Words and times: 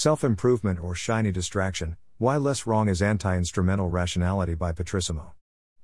Self 0.00 0.24
Improvement 0.24 0.80
or 0.82 0.94
Shiny 0.94 1.30
Distraction 1.30 1.98
Why 2.16 2.38
Less 2.38 2.66
Wrong 2.66 2.88
is 2.88 3.02
Anti 3.02 3.36
Instrumental 3.36 3.90
Rationality 3.90 4.54
by 4.54 4.72
Patrissimo. 4.72 5.32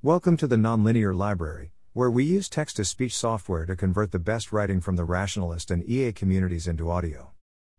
Welcome 0.00 0.38
to 0.38 0.46
the 0.46 0.56
Nonlinear 0.56 1.14
Library, 1.14 1.72
where 1.92 2.10
we 2.10 2.24
use 2.24 2.48
text 2.48 2.76
to 2.76 2.86
speech 2.86 3.14
software 3.14 3.66
to 3.66 3.76
convert 3.76 4.12
the 4.12 4.18
best 4.18 4.52
writing 4.52 4.80
from 4.80 4.96
the 4.96 5.04
rationalist 5.04 5.70
and 5.70 5.86
EA 5.86 6.12
communities 6.12 6.66
into 6.66 6.90
audio. 6.90 7.32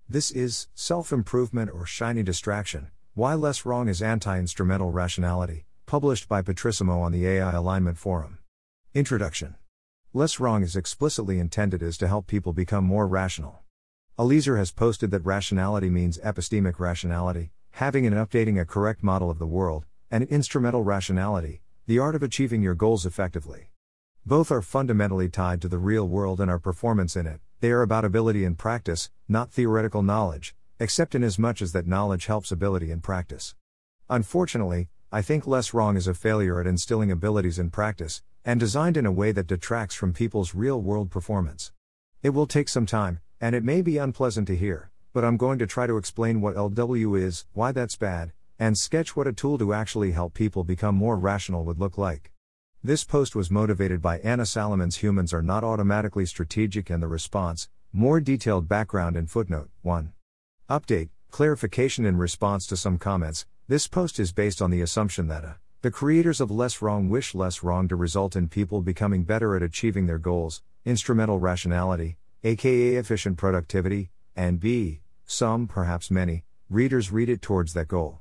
This 0.07 0.29
is 0.29 0.67
Self 0.75 1.11
Improvement 1.11 1.71
or 1.73 1.87
Shiny 1.87 2.21
Distraction 2.21 2.91
Why 3.15 3.33
Less 3.33 3.65
Wrong 3.65 3.87
is 3.87 4.03
Anti 4.03 4.37
Instrumental 4.37 4.91
Rationality, 4.91 5.65
published 5.87 6.29
by 6.29 6.43
Patrissimo 6.43 7.01
on 7.01 7.13
the 7.13 7.25
AI 7.25 7.51
Alignment 7.51 7.97
Forum. 7.97 8.37
Introduction 8.93 9.55
Less 10.13 10.39
Wrong 10.39 10.61
is 10.61 10.75
explicitly 10.75 11.39
intended 11.39 11.81
as 11.81 11.97
to 11.97 12.07
help 12.07 12.27
people 12.27 12.53
become 12.53 12.83
more 12.83 13.07
rational. 13.07 13.63
Eliezer 14.19 14.57
has 14.57 14.71
posted 14.71 15.11
that 15.11 15.23
rationality 15.23 15.91
means 15.91 16.17
epistemic 16.17 16.79
rationality, 16.79 17.51
having 17.73 18.07
and 18.07 18.15
updating 18.15 18.59
a 18.59 18.65
correct 18.65 19.03
model 19.03 19.29
of 19.29 19.37
the 19.37 19.45
world, 19.45 19.85
and 20.09 20.23
instrumental 20.23 20.83
rationality, 20.83 21.61
the 21.85 21.99
art 21.99 22.15
of 22.15 22.23
achieving 22.23 22.63
your 22.63 22.73
goals 22.73 23.05
effectively. 23.05 23.69
Both 24.25 24.51
are 24.51 24.63
fundamentally 24.63 25.29
tied 25.29 25.61
to 25.61 25.67
the 25.67 25.77
real 25.77 26.07
world 26.07 26.41
and 26.41 26.49
our 26.49 26.57
performance 26.57 27.15
in 27.15 27.27
it, 27.27 27.41
they 27.59 27.69
are 27.69 27.83
about 27.83 28.05
ability 28.05 28.43
and 28.43 28.57
practice, 28.57 29.11
not 29.27 29.51
theoretical 29.51 30.01
knowledge, 30.01 30.55
except 30.79 31.13
in 31.13 31.23
as 31.23 31.37
much 31.37 31.61
as 31.61 31.71
that 31.73 31.85
knowledge 31.85 32.25
helps 32.25 32.51
ability 32.51 32.89
and 32.89 33.03
practice. 33.03 33.53
Unfortunately, 34.09 34.89
I 35.11 35.21
think 35.21 35.45
Less 35.45 35.75
Wrong 35.75 35.95
is 35.95 36.07
a 36.07 36.15
failure 36.15 36.59
at 36.59 36.65
instilling 36.65 37.11
abilities 37.11 37.59
in 37.59 37.69
practice, 37.69 38.23
and 38.43 38.59
designed 38.59 38.97
in 38.97 39.05
a 39.05 39.11
way 39.11 39.31
that 39.31 39.45
detracts 39.45 39.93
from 39.93 40.11
people's 40.11 40.55
real 40.55 40.81
world 40.81 41.11
performance. 41.11 41.71
It 42.23 42.31
will 42.31 42.47
take 42.47 42.67
some 42.67 42.87
time, 42.87 43.19
and 43.39 43.55
it 43.55 43.63
may 43.63 43.81
be 43.81 43.97
unpleasant 43.97 44.47
to 44.47 44.55
hear, 44.55 44.89
but 45.13 45.23
I'm 45.23 45.37
going 45.37 45.59
to 45.59 45.67
try 45.67 45.87
to 45.87 45.97
explain 45.97 46.41
what 46.41 46.55
LW 46.55 47.19
is, 47.19 47.45
why 47.53 47.71
that's 47.71 47.95
bad, 47.95 48.31
and 48.59 48.77
sketch 48.77 49.15
what 49.15 49.27
a 49.27 49.33
tool 49.33 49.57
to 49.59 49.73
actually 49.73 50.11
help 50.11 50.33
people 50.33 50.63
become 50.63 50.95
more 50.95 51.17
rational 51.17 51.63
would 51.65 51.79
look 51.79 51.97
like. 51.97 52.31
This 52.83 53.03
post 53.03 53.35
was 53.35 53.51
motivated 53.51 54.01
by 54.01 54.19
Anna 54.19 54.45
Salomon's 54.45 54.97
Humans 54.97 55.33
Are 55.33 55.41
Not 55.41 55.63
Automatically 55.63 56.25
Strategic 56.25 56.89
and 56.89 57.01
the 57.01 57.07
response, 57.07 57.69
more 57.93 58.19
detailed 58.19 58.67
background 58.67 59.15
and 59.15 59.29
footnote 59.29 59.69
1. 59.81 60.13
Update, 60.69 61.09
clarification 61.29 62.05
in 62.05 62.17
response 62.17 62.65
to 62.67 62.77
some 62.77 62.97
comments. 62.97 63.45
This 63.67 63.87
post 63.87 64.19
is 64.19 64.31
based 64.31 64.61
on 64.61 64.71
the 64.71 64.81
assumption 64.81 65.27
that 65.27 65.43
a, 65.43 65.47
uh, 65.47 65.53
the 65.81 65.91
creators 65.91 66.41
of 66.41 66.49
Less 66.49 66.81
Wrong 66.81 67.09
wish 67.09 67.35
Less 67.35 67.61
Wrong 67.61 67.87
to 67.87 67.95
result 67.95 68.35
in 68.35 68.47
people 68.47 68.81
becoming 68.81 69.23
better 69.23 69.55
at 69.55 69.61
achieving 69.61 70.07
their 70.07 70.17
goals, 70.17 70.63
instrumental 70.85 71.39
rationality, 71.39 72.17
aka 72.43 72.95
efficient 72.95 73.37
productivity, 73.37 74.11
and 74.35 74.59
b. 74.59 75.01
some, 75.25 75.67
perhaps 75.67 76.11
many, 76.11 76.43
readers 76.69 77.11
read 77.11 77.29
it 77.29 77.41
towards 77.41 77.73
that 77.73 77.87
goal. 77.87 78.19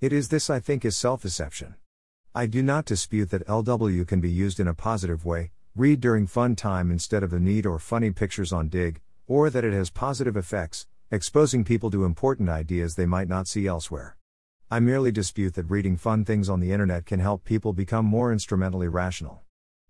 It 0.00 0.12
is 0.12 0.28
this 0.28 0.50
I 0.50 0.58
think 0.58 0.84
is 0.84 0.96
self 0.96 1.22
deception. 1.22 1.76
I 2.34 2.46
do 2.46 2.62
not 2.62 2.86
dispute 2.86 3.30
that 3.30 3.46
LW 3.46 4.06
can 4.08 4.20
be 4.20 4.30
used 4.30 4.58
in 4.58 4.66
a 4.66 4.74
positive 4.74 5.24
way, 5.24 5.52
read 5.76 6.00
during 6.00 6.26
fun 6.26 6.56
time 6.56 6.90
instead 6.90 7.22
of 7.22 7.30
the 7.30 7.38
neat 7.38 7.64
or 7.64 7.78
funny 7.78 8.10
pictures 8.10 8.52
on 8.52 8.68
Digg, 8.68 9.00
or 9.28 9.48
that 9.48 9.64
it 9.64 9.72
has 9.72 9.90
positive 9.90 10.36
effects, 10.36 10.86
exposing 11.10 11.62
people 11.62 11.90
to 11.90 12.04
important 12.04 12.48
ideas 12.48 12.94
they 12.94 13.06
might 13.06 13.28
not 13.28 13.46
see 13.46 13.66
elsewhere. 13.66 14.16
I 14.70 14.80
merely 14.80 15.12
dispute 15.12 15.54
that 15.54 15.70
reading 15.70 15.96
fun 15.96 16.24
things 16.24 16.48
on 16.48 16.58
the 16.58 16.72
internet 16.72 17.06
can 17.06 17.20
help 17.20 17.44
people 17.44 17.72
become 17.72 18.06
more 18.06 18.32
instrumentally 18.32 18.88
rational. 18.88 19.42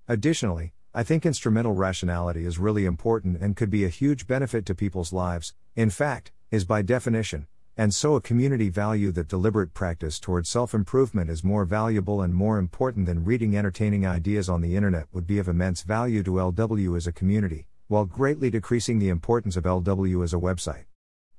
Additionally, 0.09 0.75
I 0.95 1.03
think 1.03 1.25
instrumental 1.25 1.73
rationality 1.73 2.45
is 2.45 2.59
really 2.59 2.85
important 2.85 3.41
and 3.41 3.57
could 3.57 3.71
be 3.71 3.87
a 3.87 3.89
huge 3.89 4.27
benefit 4.27 4.67
to 4.67 4.75
people's 4.75 5.11
lives, 5.11 5.55
in 5.75 5.89
fact, 5.89 6.33
is 6.51 6.67
by 6.67 6.83
definition, 6.83 7.47
and 7.79 7.95
so 7.95 8.15
a 8.15 8.21
community 8.21 8.69
value 8.69 9.11
that 9.13 9.27
deliberate 9.27 9.73
practice 9.73 10.21
towards 10.21 10.51
self 10.51 10.75
improvement 10.75 11.31
is 11.31 11.43
more 11.43 11.65
valuable 11.65 12.21
and 12.21 12.35
more 12.35 12.59
important 12.59 13.07
than 13.07 13.25
reading 13.25 13.57
entertaining 13.57 14.07
ideas 14.07 14.51
on 14.51 14.61
the 14.61 14.77
internet 14.77 15.07
would 15.13 15.27
be 15.27 15.39
of 15.39 15.49
immense 15.49 15.81
value 15.81 16.23
to 16.25 16.33
LW 16.33 16.95
as 16.95 17.07
a 17.07 17.13
community, 17.13 17.69
while 17.89 18.05
greatly 18.05 18.51
decreasing 18.51 18.99
the 18.99 19.09
importance 19.09 19.57
of 19.57 19.65
LW 19.65 20.23
as 20.23 20.35
a 20.35 20.37
website. 20.37 20.85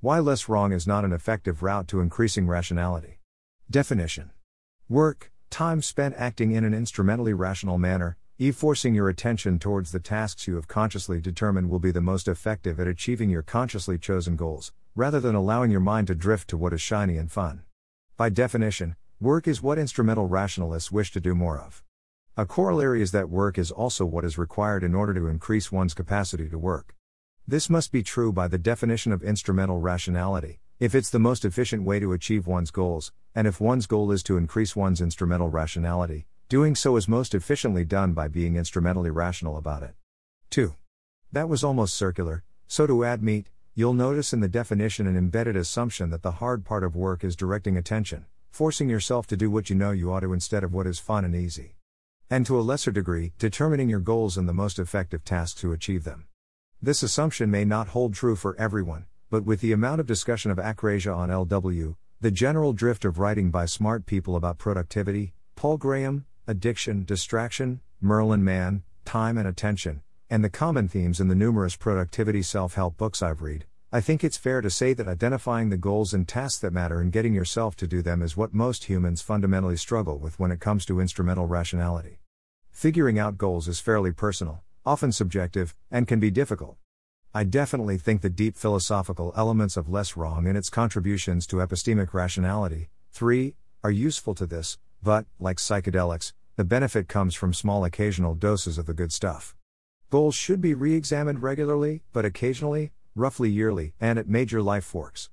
Why 0.02 0.18
less 0.18 0.50
wrong 0.50 0.72
is 0.72 0.88
not 0.88 1.06
an 1.06 1.14
effective 1.14 1.62
route 1.62 1.88
to 1.90 2.02
increasing 2.02 2.48
rationality. 2.48 3.20
Definition 3.70 4.32
Work, 4.90 5.32
time 5.52 5.84
spent 5.84 6.16
acting 6.18 6.54
in 6.54 6.64
an 6.64 6.74
instrumentally 6.74 7.34
rational 7.34 7.78
manner, 7.78 8.18
E. 8.40 8.50
Forcing 8.50 8.96
your 8.96 9.10
attention 9.10 9.60
towards 9.60 9.92
the 9.92 10.00
tasks 10.00 10.48
you 10.48 10.56
have 10.56 10.68
consciously 10.68 11.22
determined 11.22 11.70
will 11.70 11.78
be 11.78 11.92
the 11.92 12.02
most 12.02 12.28
effective 12.28 12.80
at 12.80 12.88
achieving 12.88 13.30
your 13.30 13.44
consciously 13.44 13.96
chosen 13.96 14.36
goals, 14.36 14.72
rather 14.96 15.20
than 15.20 15.36
allowing 15.36 15.70
your 15.70 15.80
mind 15.80 16.08
to 16.08 16.16
drift 16.16 16.50
to 16.50 16.58
what 16.58 16.74
is 16.74 16.82
shiny 16.82 17.16
and 17.16 17.32
fun. 17.32 17.62
By 18.18 18.30
definition, 18.30 18.96
work 19.22 19.48
is 19.48 19.62
what 19.62 19.78
instrumental 19.78 20.28
rationalists 20.28 20.92
wish 20.92 21.12
to 21.12 21.20
do 21.20 21.36
more 21.36 21.60
of. 21.60 21.84
A 22.36 22.48
corollary 22.48 23.04
is 23.04 23.12
that 23.12 23.30
work 23.30 23.60
is 23.60 23.70
also 23.70 24.04
what 24.04 24.26
is 24.26 24.36
required 24.36 24.84
in 24.84 24.96
order 24.96 25.14
to 25.14 25.28
increase 25.28 25.72
one's 25.72 25.94
capacity 25.94 26.50
to 26.50 26.58
work. 26.58 26.96
This 27.48 27.70
must 27.70 27.92
be 27.92 28.02
true 28.02 28.34
by 28.34 28.48
the 28.48 28.58
definition 28.58 29.12
of 29.12 29.22
instrumental 29.22 29.80
rationality, 29.80 30.60
if 30.80 30.96
it's 30.96 31.12
the 31.12 31.20
most 31.20 31.46
efficient 31.46 31.84
way 31.84 32.00
to 32.00 32.14
achieve 32.14 32.48
one's 32.48 32.72
goals, 32.72 33.12
and 33.36 33.46
if 33.46 33.62
one's 33.62 33.86
goal 33.86 34.12
is 34.12 34.24
to 34.24 34.38
increase 34.38 34.76
one's 34.76 35.02
instrumental 35.02 35.50
rationality, 35.50 36.26
Doing 36.54 36.76
so 36.76 36.98
is 36.98 37.08
most 37.08 37.34
efficiently 37.34 37.84
done 37.84 38.14
by 38.14 38.28
being 38.28 38.58
instrumentally 38.58 39.10
rational 39.10 39.58
about 39.58 39.82
it. 39.82 39.96
2. 40.52 40.76
That 41.32 41.50
was 41.50 41.64
almost 41.64 41.96
circular, 41.96 42.44
so 42.68 42.86
to 42.86 43.04
add 43.04 43.24
meat, 43.24 43.50
you'll 43.74 43.96
notice 43.96 44.34
in 44.34 44.40
the 44.40 44.48
definition 44.48 45.08
an 45.08 45.18
embedded 45.18 45.56
assumption 45.56 46.12
that 46.12 46.22
the 46.22 46.34
hard 46.34 46.64
part 46.64 46.84
of 46.84 46.96
work 46.96 47.24
is 47.24 47.36
directing 47.36 47.76
attention, 47.76 48.28
forcing 48.52 48.88
yourself 48.88 49.26
to 49.26 49.36
do 49.36 49.50
what 49.50 49.72
you 49.72 49.76
know 49.76 49.90
you 49.90 50.14
ought 50.14 50.20
to 50.20 50.32
instead 50.32 50.64
of 50.64 50.72
what 50.72 50.86
is 50.86 51.00
fun 51.00 51.26
and 51.26 51.36
easy. 51.36 51.74
And 52.30 52.46
to 52.46 52.60
a 52.60 52.62
lesser 52.62 52.92
degree, 52.92 53.34
determining 53.40 53.90
your 53.90 54.00
goals 54.00 54.38
and 54.38 54.48
the 54.48 54.54
most 54.54 54.78
effective 54.78 55.26
tasks 55.26 55.60
to 55.62 55.72
achieve 55.72 56.04
them. 56.04 56.28
This 56.80 57.02
assumption 57.02 57.50
may 57.50 57.66
not 57.66 57.88
hold 57.88 58.14
true 58.14 58.36
for 58.36 58.56
everyone, 58.60 59.08
but 59.32 59.44
with 59.44 59.62
the 59.62 59.72
amount 59.72 60.02
of 60.02 60.06
discussion 60.06 60.52
of 60.52 60.60
akrasia 60.60 61.18
on 61.18 61.30
LW, 61.30 61.96
the 62.22 62.30
general 62.30 62.74
drift 62.74 63.06
of 63.06 63.18
writing 63.18 63.50
by 63.50 63.66
smart 63.66 64.06
people 64.06 64.36
about 64.36 64.60
productivity, 64.60 65.34
Paul 65.56 65.78
Graham, 65.78 66.28
addiction, 66.48 67.06
distraction, 67.06 67.82
Merlin 68.02 68.44
Mann, 68.44 68.84
time 69.06 69.38
and 69.38 69.48
attention, 69.48 70.02
and 70.30 70.44
the 70.44 70.50
common 70.50 70.88
themes 70.88 71.20
in 71.20 71.28
the 71.28 71.36
numerous 71.36 71.76
productivity 71.76 72.42
self 72.42 72.74
help 72.74 72.98
books 72.98 73.22
I've 73.22 73.42
read, 73.42 73.66
I 73.92 74.02
think 74.02 74.24
it's 74.24 74.38
fair 74.38 74.60
to 74.62 74.72
say 74.72 74.94
that 74.94 75.08
identifying 75.08 75.70
the 75.70 75.78
goals 75.78 76.16
and 76.16 76.28
tasks 76.28 76.60
that 76.62 76.74
matter 76.74 77.00
and 77.00 77.12
getting 77.12 77.34
yourself 77.34 77.76
to 77.76 77.88
do 77.88 78.02
them 78.02 78.24
is 78.24 78.36
what 78.36 78.52
most 78.52 78.86
humans 78.86 79.22
fundamentally 79.22 79.78
struggle 79.78 80.18
with 80.18 80.40
when 80.40 80.50
it 80.52 80.60
comes 80.60 80.84
to 80.86 81.00
instrumental 81.00 81.46
rationality. 81.46 82.18
Figuring 82.72 83.20
out 83.20 83.38
goals 83.38 83.68
is 83.68 83.80
fairly 83.80 84.12
personal, 84.12 84.64
often 84.84 85.12
subjective, 85.12 85.76
and 85.92 86.08
can 86.08 86.20
be 86.20 86.32
difficult. 86.32 86.78
I 87.36 87.44
definitely 87.44 88.00
think 88.00 88.22
the 88.22 88.32
deep 88.32 88.58
philosophical 88.58 89.32
elements 89.38 89.78
of 89.78 89.90
Less 89.90 90.18
Wrong 90.18 90.48
and 90.48 90.58
its 90.58 90.72
contributions 90.72 91.46
to 91.48 91.58
epistemic 91.58 92.14
rationality, 92.14 92.90
3, 93.12 93.54
are 93.84 93.92
useful 93.92 94.34
to 94.34 94.48
this, 94.48 94.80
but, 95.04 95.26
like 95.40 95.58
psychedelics, 95.58 96.34
the 96.56 96.64
benefit 96.64 97.08
comes 97.08 97.36
from 97.36 97.54
small 97.54 97.84
occasional 97.84 98.36
doses 98.36 98.78
of 98.78 98.86
the 98.86 98.94
good 98.94 99.12
stuff. 99.12 99.56
Goals 100.10 100.36
should 100.36 100.62
be 100.62 100.74
re 100.74 100.94
examined 100.94 101.42
regularly, 101.42 102.04
but 102.14 102.26
occasionally, 102.26 102.92
roughly 103.16 103.50
yearly, 103.50 103.94
and 104.00 104.18
at 104.18 104.28
major 104.28 104.62
life 104.62 104.86
forks. 104.86 105.30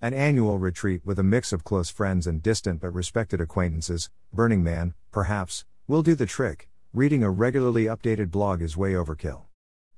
An 0.00 0.14
annual 0.14 0.58
retreat 0.58 1.02
with 1.04 1.18
a 1.18 1.22
mix 1.22 1.52
of 1.52 1.64
close 1.64 1.90
friends 1.90 2.26
and 2.26 2.42
distant 2.42 2.80
but 2.80 2.94
respected 2.94 3.40
acquaintances, 3.40 4.08
Burning 4.32 4.62
Man, 4.62 4.94
perhaps, 5.10 5.64
will 5.86 6.02
do 6.02 6.14
the 6.14 6.26
trick. 6.26 6.68
Reading 6.94 7.22
a 7.22 7.30
regularly 7.30 7.84
updated 7.84 8.30
blog 8.30 8.62
is 8.62 8.76
way 8.76 8.94
overkill. 8.94 9.42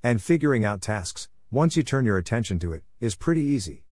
And 0.03 0.21
figuring 0.21 0.65
out 0.65 0.81
tasks, 0.83 1.29
once 1.51 1.77
you 1.77 1.83
turn 1.83 2.05
your 2.05 2.19
attention 2.19 2.59
to 2.59 2.73
it, 2.73 2.83
is 3.01 3.15
pretty 3.15 3.43
easy. 3.43 3.85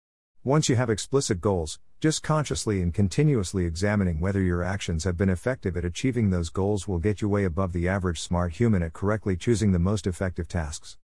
Once 0.45 0.69
you 0.69 0.77
have 0.77 0.89
explicit 0.89 1.41
goals, 1.41 1.79
just 2.01 2.23
consciously 2.23 2.81
and 2.81 2.95
continuously 2.95 3.65
examining 3.65 4.21
whether 4.21 4.41
your 4.41 4.63
actions 4.63 5.03
have 5.03 5.17
been 5.17 5.29
effective 5.29 5.77
at 5.77 5.85
achieving 5.85 6.31
those 6.31 6.49
goals 6.49 6.87
will 6.87 7.01
get 7.01 7.21
you 7.21 7.29
way 7.29 7.43
above 7.43 7.73
the 7.73 7.89
average 7.89 8.21
smart 8.21 8.53
human 8.53 8.85
at 8.85 8.93
correctly 8.93 9.37
choosing 9.37 9.73
the 9.73 9.81
most 9.81 10.07
effective 10.07 10.47
tasks. 10.47 10.97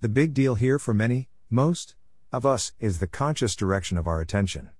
The 0.00 0.08
big 0.08 0.32
deal 0.32 0.54
here 0.54 0.78
for 0.78 0.94
many, 0.94 1.28
most, 1.50 1.96
of 2.32 2.46
us 2.46 2.72
is 2.80 2.98
the 2.98 3.06
conscious 3.06 3.54
direction 3.54 3.98
of 3.98 4.06
our 4.06 4.22
attention. 4.22 4.70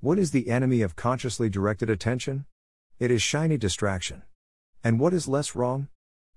What 0.00 0.18
is 0.18 0.32
the 0.32 0.50
enemy 0.50 0.82
of 0.82 0.96
consciously 0.96 1.48
directed 1.48 1.88
attention? 1.88 2.46
It 2.98 3.12
is 3.12 3.22
shiny 3.22 3.56
distraction. 3.56 4.22
And 4.82 4.98
what 4.98 5.14
is 5.14 5.28
less 5.28 5.54
wrong? 5.54 5.86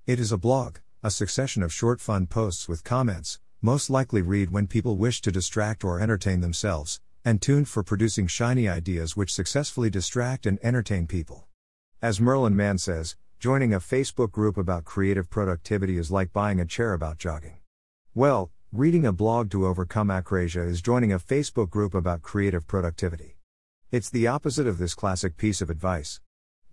It 0.06 0.19
is 0.19 0.31
a 0.31 0.38
blog, 0.38 0.77
a 1.01 1.10
succession 1.10 1.63
of 1.63 1.74
short 1.74 2.00
fun 2.00 2.27
posts 2.27 2.69
with 2.69 2.83
comments, 2.83 3.39
most 3.63 3.89
likely 3.89 4.21
read 4.21 4.51
when 4.51 4.68
people 4.68 4.95
wish 4.95 5.21
to 5.21 5.31
distract 5.31 5.83
or 5.83 6.00
entertain 6.00 6.42
themselves, 6.42 7.01
and 7.25 7.42
tuned 7.42 7.68
for 7.68 7.83
producing 7.83 8.27
shiny 8.27 8.69
ideas 8.69 9.18
which 9.18 9.33
successfully 9.33 9.89
distract 9.89 10.45
and 10.45 10.57
entertain 10.63 11.07
people. 11.07 11.48
As 12.01 12.22
Merlin 12.22 12.56
Mann 12.56 12.77
says, 12.77 13.18
joining 13.39 13.74
a 13.74 13.80
Facebook 13.81 14.31
group 14.31 14.56
about 14.56 14.86
creative 14.86 15.30
productivity 15.30 15.98
is 15.98 16.12
like 16.12 16.31
buying 16.31 16.62
a 16.62 16.66
chair 16.66 16.94
about 16.94 17.18
jogging. 17.18 17.57
Well, 18.13 18.51
Reading 18.75 19.06
a 19.06 19.13
blog 19.13 19.50
to 19.51 19.66
overcome 19.66 20.10
akrasia 20.10 20.68
is 20.68 20.81
joining 20.81 21.13
a 21.13 21.18
Facebook 21.18 21.69
group 21.69 21.94
about 21.94 22.22
creative 22.22 22.68
productivity. 22.68 23.38
It's 23.89 24.10
the 24.10 24.27
opposite 24.27 24.68
of 24.68 24.80
this 24.80 24.94
classic 24.94 25.38
piece 25.38 25.62
of 25.62 25.69
advice. 25.69 26.19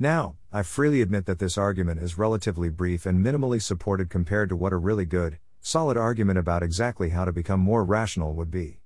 Now, 0.00 0.34
I 0.52 0.64
freely 0.64 1.00
admit 1.00 1.26
that 1.26 1.38
this 1.38 1.56
argument 1.56 2.02
is 2.02 2.19
relatively 2.19 2.70
brief 2.70 3.06
and 3.06 3.25
minimally 3.25 3.62
supported 3.62 4.10
compared 4.10 4.49
to 4.49 4.56
what 4.56 4.72
a 4.72 4.78
really 4.78 5.04
good, 5.04 5.38
solid 5.60 5.96
argument 5.96 6.40
about 6.40 6.64
exactly 6.64 7.10
how 7.10 7.25
to 7.25 7.31
become 7.31 7.60
more 7.60 7.84
rational 7.84 8.34
would 8.34 8.50
be. 8.50 8.81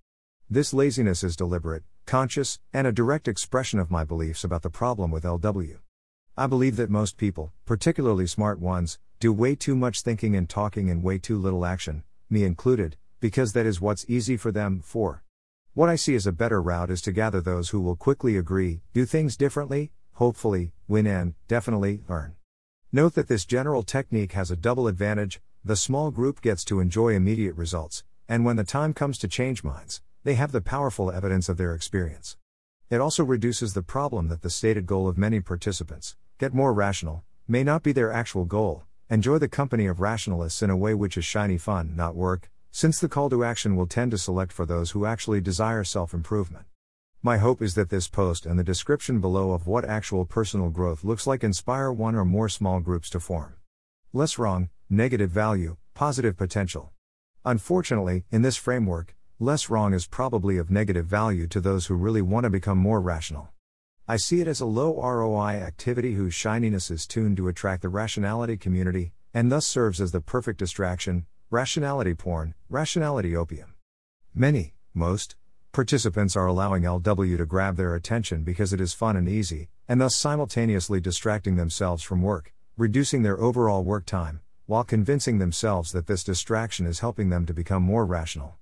This 0.48 0.72
laziness 0.72 1.24
is 1.24 1.34
deliberate, 1.34 1.82
conscious, 2.06 2.60
and 2.72 2.86
a 2.86 2.92
direct 2.92 3.26
expression 3.26 3.80
of 3.80 3.90
my 3.90 4.04
beliefs 4.04 4.44
about 4.44 4.62
the 4.62 4.70
problem 4.70 5.10
with 5.10 5.24
LW. 5.24 5.78
I 6.36 6.46
believe 6.46 6.76
that 6.76 6.88
most 6.88 7.16
people, 7.16 7.52
particularly 7.64 8.28
smart 8.28 8.60
ones, 8.60 9.00
do 9.18 9.32
way 9.32 9.56
too 9.56 9.74
much 9.74 10.02
thinking 10.02 10.36
and 10.36 10.48
talking 10.48 10.88
and 10.88 11.02
way 11.02 11.18
too 11.18 11.36
little 11.36 11.66
action, 11.66 12.04
me 12.30 12.44
included, 12.44 12.96
because 13.18 13.54
that 13.54 13.66
is 13.66 13.80
what's 13.80 14.08
easy 14.08 14.36
for 14.36 14.52
them, 14.52 14.78
for. 14.84 15.24
What 15.74 15.88
I 15.88 15.96
see 15.96 16.14
as 16.14 16.28
a 16.28 16.32
better 16.32 16.62
route 16.62 16.92
is 16.92 17.02
to 17.02 17.12
gather 17.12 17.40
those 17.40 17.70
who 17.70 17.80
will 17.80 17.96
quickly 17.96 18.36
agree, 18.36 18.82
do 18.92 19.04
things 19.04 19.36
differently, 19.36 19.90
hopefully, 20.12 20.70
win 20.86 21.08
and, 21.08 21.34
definitely, 21.48 22.02
learn. 22.08 22.36
Note 22.92 23.14
that 23.14 23.26
this 23.26 23.46
general 23.46 23.82
technique 23.82 24.34
has 24.34 24.52
a 24.52 24.56
double 24.56 24.86
advantage 24.86 25.40
the 25.64 25.74
small 25.74 26.12
group 26.12 26.40
gets 26.40 26.64
to 26.66 26.78
enjoy 26.78 27.14
immediate 27.14 27.56
results, 27.56 28.04
and 28.28 28.44
when 28.44 28.54
the 28.54 28.62
time 28.62 28.94
comes 28.94 29.18
to 29.18 29.26
change 29.26 29.64
minds, 29.64 30.02
they 30.26 30.34
have 30.34 30.50
the 30.50 30.60
powerful 30.60 31.12
evidence 31.12 31.48
of 31.48 31.56
their 31.56 31.72
experience. 31.72 32.36
It 32.90 33.00
also 33.00 33.22
reduces 33.22 33.74
the 33.74 33.82
problem 33.82 34.26
that 34.26 34.42
the 34.42 34.50
stated 34.50 34.84
goal 34.84 35.06
of 35.06 35.16
many 35.16 35.38
participants, 35.38 36.16
get 36.38 36.52
more 36.52 36.72
rational, 36.72 37.22
may 37.46 37.62
not 37.62 37.84
be 37.84 37.92
their 37.92 38.10
actual 38.10 38.44
goal, 38.44 38.82
enjoy 39.08 39.38
the 39.38 39.46
company 39.46 39.86
of 39.86 40.00
rationalists 40.00 40.62
in 40.62 40.70
a 40.70 40.76
way 40.76 40.94
which 40.94 41.16
is 41.16 41.24
shiny 41.24 41.58
fun, 41.58 41.94
not 41.94 42.16
work, 42.16 42.50
since 42.72 42.98
the 42.98 43.08
call 43.08 43.30
to 43.30 43.44
action 43.44 43.76
will 43.76 43.86
tend 43.86 44.10
to 44.10 44.18
select 44.18 44.52
for 44.52 44.66
those 44.66 44.90
who 44.90 45.06
actually 45.06 45.40
desire 45.40 45.84
self 45.84 46.12
improvement. 46.12 46.64
My 47.22 47.38
hope 47.38 47.62
is 47.62 47.76
that 47.76 47.90
this 47.90 48.08
post 48.08 48.46
and 48.46 48.58
the 48.58 48.64
description 48.64 49.20
below 49.20 49.52
of 49.52 49.68
what 49.68 49.84
actual 49.84 50.24
personal 50.24 50.70
growth 50.70 51.04
looks 51.04 51.28
like 51.28 51.44
inspire 51.44 51.92
one 51.92 52.16
or 52.16 52.24
more 52.24 52.48
small 52.48 52.80
groups 52.80 53.08
to 53.10 53.20
form. 53.20 53.54
Less 54.12 54.38
wrong, 54.38 54.70
negative 54.90 55.30
value, 55.30 55.76
positive 55.94 56.36
potential. 56.36 56.90
Unfortunately, 57.44 58.24
in 58.32 58.42
this 58.42 58.56
framework, 58.56 59.14
less 59.38 59.68
wrong 59.68 59.92
is 59.92 60.06
probably 60.06 60.56
of 60.56 60.70
negative 60.70 61.04
value 61.04 61.46
to 61.46 61.60
those 61.60 61.86
who 61.86 61.94
really 61.94 62.22
want 62.22 62.44
to 62.44 62.50
become 62.50 62.78
more 62.78 63.02
rational. 63.02 63.50
I 64.08 64.16
see 64.16 64.40
it 64.40 64.48
as 64.48 64.60
a 64.60 64.66
low 64.66 64.98
ROI 64.98 65.56
activity 65.56 66.14
whose 66.14 66.32
shininess 66.32 66.90
is 66.90 67.06
tuned 67.06 67.36
to 67.36 67.48
attract 67.48 67.82
the 67.82 67.90
rationality 67.90 68.56
community, 68.56 69.12
and 69.34 69.52
thus 69.52 69.66
serves 69.66 70.00
as 70.00 70.12
the 70.12 70.22
perfect 70.22 70.58
distraction, 70.58 71.26
rationality 71.50 72.14
porn, 72.14 72.54
rationality 72.70 73.36
opium. 73.36 73.74
Many, 74.34 74.72
most, 74.94 75.36
participants 75.70 76.34
are 76.34 76.46
allowing 76.46 76.84
LW 76.84 77.36
to 77.36 77.44
grab 77.44 77.76
their 77.76 77.94
attention 77.94 78.42
because 78.42 78.72
it 78.72 78.80
is 78.80 78.94
fun 78.94 79.16
and 79.16 79.28
easy, 79.28 79.68
and 79.86 80.00
thus 80.00 80.16
simultaneously 80.16 80.98
distracting 80.98 81.56
themselves 81.56 82.02
from 82.02 82.22
work, 82.22 82.54
reducing 82.78 83.22
their 83.22 83.38
overall 83.38 83.84
work 83.84 84.06
time, 84.06 84.40
while 84.64 84.84
convincing 84.84 85.38
themselves 85.38 85.92
that 85.92 86.06
this 86.06 86.24
distraction 86.24 86.86
is 86.86 87.00
helping 87.00 87.28
them 87.28 87.44
to 87.44 87.52
become 87.52 87.82
more 87.82 88.06
rational. 88.06 88.56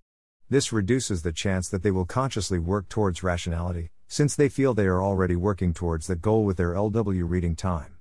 This 0.50 0.72
reduces 0.72 1.22
the 1.22 1.32
chance 1.32 1.70
that 1.70 1.82
they 1.82 1.90
will 1.90 2.04
consciously 2.04 2.58
work 2.58 2.90
towards 2.90 3.22
rationality, 3.22 3.90
since 4.08 4.36
they 4.36 4.50
feel 4.50 4.74
they 4.74 4.86
are 4.86 5.02
already 5.02 5.36
working 5.36 5.72
towards 5.72 6.06
that 6.06 6.20
goal 6.20 6.44
with 6.44 6.58
their 6.58 6.74
LW 6.74 7.26
reading 7.26 7.56
time. 7.56 7.96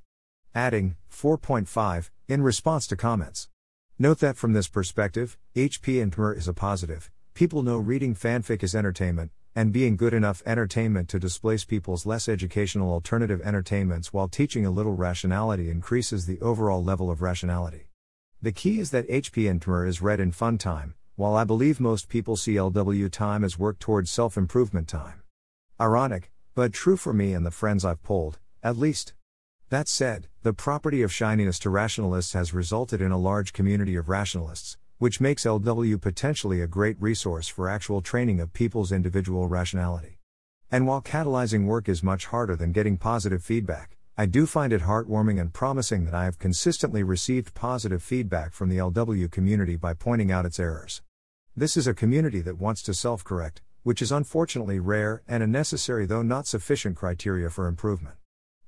Adding, 0.53 0.97
4.5, 1.09 2.09
in 2.27 2.43
response 2.43 2.85
to 2.87 2.97
comments. 2.97 3.47
Note 3.97 4.19
that 4.19 4.35
from 4.35 4.51
this 4.51 4.67
perspective, 4.67 5.37
HP 5.55 6.01
and 6.01 6.11
PMR 6.11 6.37
is 6.37 6.49
a 6.49 6.53
positive. 6.53 7.09
People 7.33 7.63
know 7.63 7.77
reading 7.77 8.13
fanfic 8.13 8.61
is 8.61 8.75
entertainment, 8.75 9.31
and 9.55 9.71
being 9.71 9.95
good 9.95 10.13
enough 10.13 10.43
entertainment 10.45 11.07
to 11.09 11.19
displace 11.19 11.63
people's 11.63 12.05
less 12.05 12.27
educational 12.27 12.91
alternative 12.91 13.41
entertainments 13.41 14.11
while 14.11 14.27
teaching 14.27 14.65
a 14.65 14.71
little 14.71 14.95
rationality 14.95 15.69
increases 15.69 16.25
the 16.25 16.41
overall 16.41 16.83
level 16.83 17.09
of 17.09 17.21
rationality. 17.21 17.87
The 18.41 18.51
key 18.51 18.79
is 18.79 18.91
that 18.91 19.07
HP 19.07 19.49
and 19.49 19.61
PMR 19.61 19.87
is 19.87 20.01
read 20.01 20.19
in 20.19 20.33
fun 20.33 20.57
time, 20.57 20.95
while 21.15 21.35
I 21.35 21.43
believe 21.43 21.79
most 21.79 22.09
people 22.09 22.35
see 22.35 22.55
LW 22.55 23.11
time 23.11 23.43
as 23.43 23.59
work 23.59 23.77
towards 23.77 24.09
self 24.09 24.35
improvement 24.35 24.87
time. 24.87 25.21
Ironic, 25.79 26.31
but 26.55 26.73
true 26.73 26.97
for 26.97 27.13
me 27.13 27.33
and 27.33 27.45
the 27.45 27.51
friends 27.51 27.85
I've 27.85 28.01
polled, 28.01 28.39
at 28.63 28.77
least. 28.77 29.13
That 29.69 29.87
said, 29.87 30.27
the 30.41 30.53
property 30.53 31.03
of 31.03 31.13
shininess 31.13 31.59
to 31.59 31.69
rationalists 31.69 32.33
has 32.33 32.53
resulted 32.53 32.99
in 32.99 33.11
a 33.11 33.17
large 33.17 33.53
community 33.53 33.95
of 33.95 34.09
rationalists, 34.09 34.77
which 34.97 35.21
makes 35.21 35.43
LW 35.45 36.01
potentially 36.01 36.61
a 36.61 36.67
great 36.67 36.99
resource 36.99 37.47
for 37.47 37.69
actual 37.69 38.01
training 38.01 38.39
of 38.39 38.53
people's 38.53 38.91
individual 38.91 39.47
rationality. 39.47 40.17
And 40.71 40.87
while 40.87 41.01
catalyzing 41.01 41.65
work 41.65 41.87
is 41.87 42.01
much 42.01 42.25
harder 42.25 42.55
than 42.55 42.71
getting 42.71 42.97
positive 42.97 43.43
feedback, 43.43 43.97
I 44.15 44.27
do 44.27 44.45
find 44.45 44.71
it 44.71 44.83
heartwarming 44.83 45.41
and 45.41 45.51
promising 45.51 46.05
that 46.05 46.13
I 46.13 46.25
have 46.25 46.37
consistently 46.37 47.01
received 47.01 47.55
positive 47.55 48.03
feedback 48.03 48.53
from 48.53 48.69
the 48.69 48.77
LW 48.77 49.31
community 49.31 49.75
by 49.75 49.95
pointing 49.95 50.31
out 50.31 50.45
its 50.45 50.59
errors. 50.59 51.01
This 51.55 51.75
is 51.75 51.87
a 51.87 51.95
community 51.95 52.39
that 52.41 52.59
wants 52.59 52.83
to 52.83 52.93
self 52.93 53.23
correct, 53.23 53.63
which 53.81 54.03
is 54.03 54.11
unfortunately 54.11 54.79
rare 54.79 55.23
and 55.27 55.41
a 55.41 55.47
necessary 55.47 56.05
though 56.05 56.21
not 56.21 56.45
sufficient 56.45 56.95
criteria 56.95 57.49
for 57.49 57.65
improvement. 57.65 58.17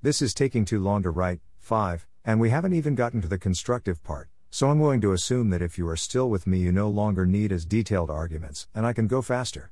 This 0.01 0.19
is 0.19 0.33
taking 0.33 0.65
too 0.65 0.79
long 0.79 1.03
to 1.03 1.11
write, 1.11 1.41
5, 1.59 2.07
and 2.25 2.39
we 2.39 2.49
haven't 2.49 2.73
even 2.73 2.95
gotten 2.95 3.21
to 3.21 3.27
the 3.27 3.37
constructive 3.37 4.03
part, 4.03 4.29
so 4.49 4.71
I'm 4.71 4.79
going 4.79 4.99
to 5.01 5.13
assume 5.13 5.51
that 5.51 5.61
if 5.61 5.77
you 5.77 5.87
are 5.87 5.95
still 5.95 6.27
with 6.27 6.47
me, 6.47 6.57
you 6.57 6.71
no 6.71 6.89
longer 6.89 7.27
need 7.27 7.51
as 7.51 7.67
detailed 7.67 8.09
arguments, 8.09 8.67
and 8.73 8.83
I 8.83 8.93
can 8.93 9.05
go 9.05 9.21
faster. 9.21 9.69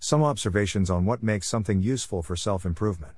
Some 0.00 0.24
observations 0.24 0.90
on 0.90 1.04
what 1.04 1.22
makes 1.22 1.46
something 1.46 1.80
useful 1.80 2.24
for 2.24 2.34
self 2.34 2.66
improvement. 2.66 3.14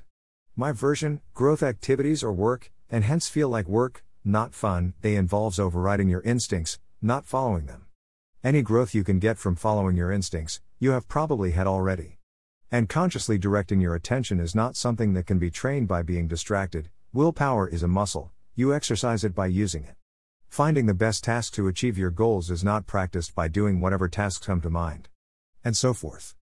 My 0.57 0.71
version 0.71 1.21
growth 1.35 1.65
activities 1.65 2.23
or 2.23 2.33
work, 2.33 2.71
and 2.89 3.03
hence 3.03 3.29
feel 3.29 3.49
like 3.49 3.67
work, 3.67 4.05
not 4.25 4.55
fun, 4.55 4.95
they 5.01 5.17
involves 5.17 5.59
overriding 5.59 6.09
your 6.09 6.21
instincts, 6.21 6.79
not 7.03 7.27
following 7.27 7.67
them. 7.67 7.87
Any 8.45 8.63
growth 8.63 8.95
you 8.95 9.03
can 9.03 9.19
get 9.19 9.37
from 9.37 9.57
following 9.57 9.97
your 9.97 10.13
instincts, 10.13 10.61
you 10.79 10.93
have 10.93 11.09
probably 11.09 11.51
had 11.51 11.67
already. 11.67 12.21
And 12.71 12.89
consciously 12.89 13.37
directing 13.37 13.81
your 13.81 13.97
attention 13.97 14.39
is 14.39 14.55
not 14.55 14.77
something 14.77 15.13
that 15.15 15.27
can 15.27 15.41
be 15.41 15.51
trained 15.51 15.89
by 15.89 16.03
being 16.03 16.29
distracted, 16.29 16.89
willpower 17.13 17.69
is 17.69 17.83
a 17.83 17.89
muscle, 17.89 18.31
you 18.55 18.73
exercise 18.73 19.25
it 19.25 19.35
by 19.35 19.47
using 19.47 19.83
it. 19.83 19.97
Finding 20.49 20.87
the 20.87 20.95
best 20.95 21.25
task 21.25 21.53
to 21.55 21.67
achieve 21.67 21.99
your 21.99 22.13
goals 22.13 22.49
is 22.49 22.63
not 22.63 22.87
practiced 22.87 23.35
by 23.35 23.49
doing 23.49 23.81
whatever 23.81 24.09
tasks 24.09 24.47
come 24.47 24.61
to 24.61 24.71
mind. 24.71 25.09
And 25.65 25.77
so 25.77 25.93
forth. 25.93 26.37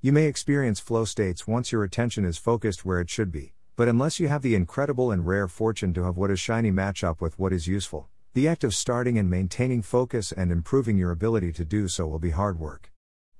You 0.00 0.12
may 0.12 0.24
experience 0.24 0.80
flow 0.80 1.04
states 1.04 1.46
once 1.46 1.70
your 1.70 1.84
attention 1.84 2.24
is 2.24 2.38
focused 2.38 2.86
where 2.86 3.00
it 3.00 3.10
should 3.10 3.30
be, 3.30 3.52
but 3.78 3.86
unless 3.86 4.18
you 4.18 4.26
have 4.26 4.42
the 4.42 4.56
incredible 4.56 5.12
and 5.12 5.24
rare 5.24 5.46
fortune 5.46 5.94
to 5.94 6.02
have 6.02 6.16
what 6.16 6.32
is 6.32 6.40
shiny 6.40 6.72
match 6.72 7.04
up 7.04 7.20
with 7.20 7.38
what 7.38 7.52
is 7.52 7.68
useful, 7.68 8.08
the 8.34 8.48
act 8.48 8.64
of 8.64 8.74
starting 8.74 9.16
and 9.16 9.30
maintaining 9.30 9.82
focus 9.82 10.32
and 10.32 10.50
improving 10.50 10.98
your 10.98 11.12
ability 11.12 11.52
to 11.52 11.64
do 11.64 11.86
so 11.86 12.04
will 12.04 12.18
be 12.18 12.30
hard 12.30 12.58
work. 12.58 12.90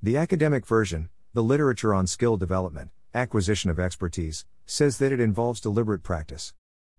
The 0.00 0.16
academic 0.16 0.64
version, 0.64 1.08
the 1.34 1.42
literature 1.42 1.92
on 1.92 2.06
skill 2.06 2.36
development, 2.36 2.92
acquisition 3.12 3.68
of 3.68 3.80
expertise, 3.80 4.46
says 4.64 4.98
that 4.98 5.10
it 5.10 5.18
involves 5.18 5.60
deliberate 5.60 6.04
practice. 6.04 6.54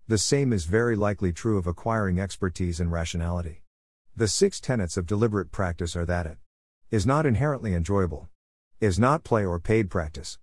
The 0.06 0.18
same 0.18 0.52
is 0.52 0.66
very 0.66 0.94
likely 0.94 1.32
true 1.32 1.56
of 1.56 1.66
acquiring 1.66 2.20
expertise 2.20 2.78
and 2.78 2.92
rationality. 2.92 3.62
The 4.14 4.28
six 4.28 4.60
tenets 4.60 4.98
of 4.98 5.06
deliberate 5.06 5.50
practice 5.50 5.96
are 5.96 6.04
that 6.04 6.26
it 6.26 6.36
is 6.90 7.06
not 7.06 7.24
inherently 7.24 7.72
enjoyable, 7.72 8.28
is 8.80 8.98
not 8.98 9.24
play 9.24 9.46
or 9.46 9.58
paid 9.58 9.88
practice, 9.88 10.38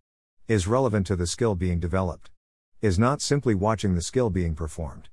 is 0.48 0.66
relevant 0.66 1.06
to 1.06 1.16
the 1.16 1.28
skill 1.28 1.54
being 1.54 1.80
developed, 1.80 2.32
is 2.82 3.00
not 3.00 3.22
simply 3.22 3.56
watching 3.56 3.96
the 3.96 4.02
skill 4.02 4.30
being 4.30 4.56
performed 4.56 5.10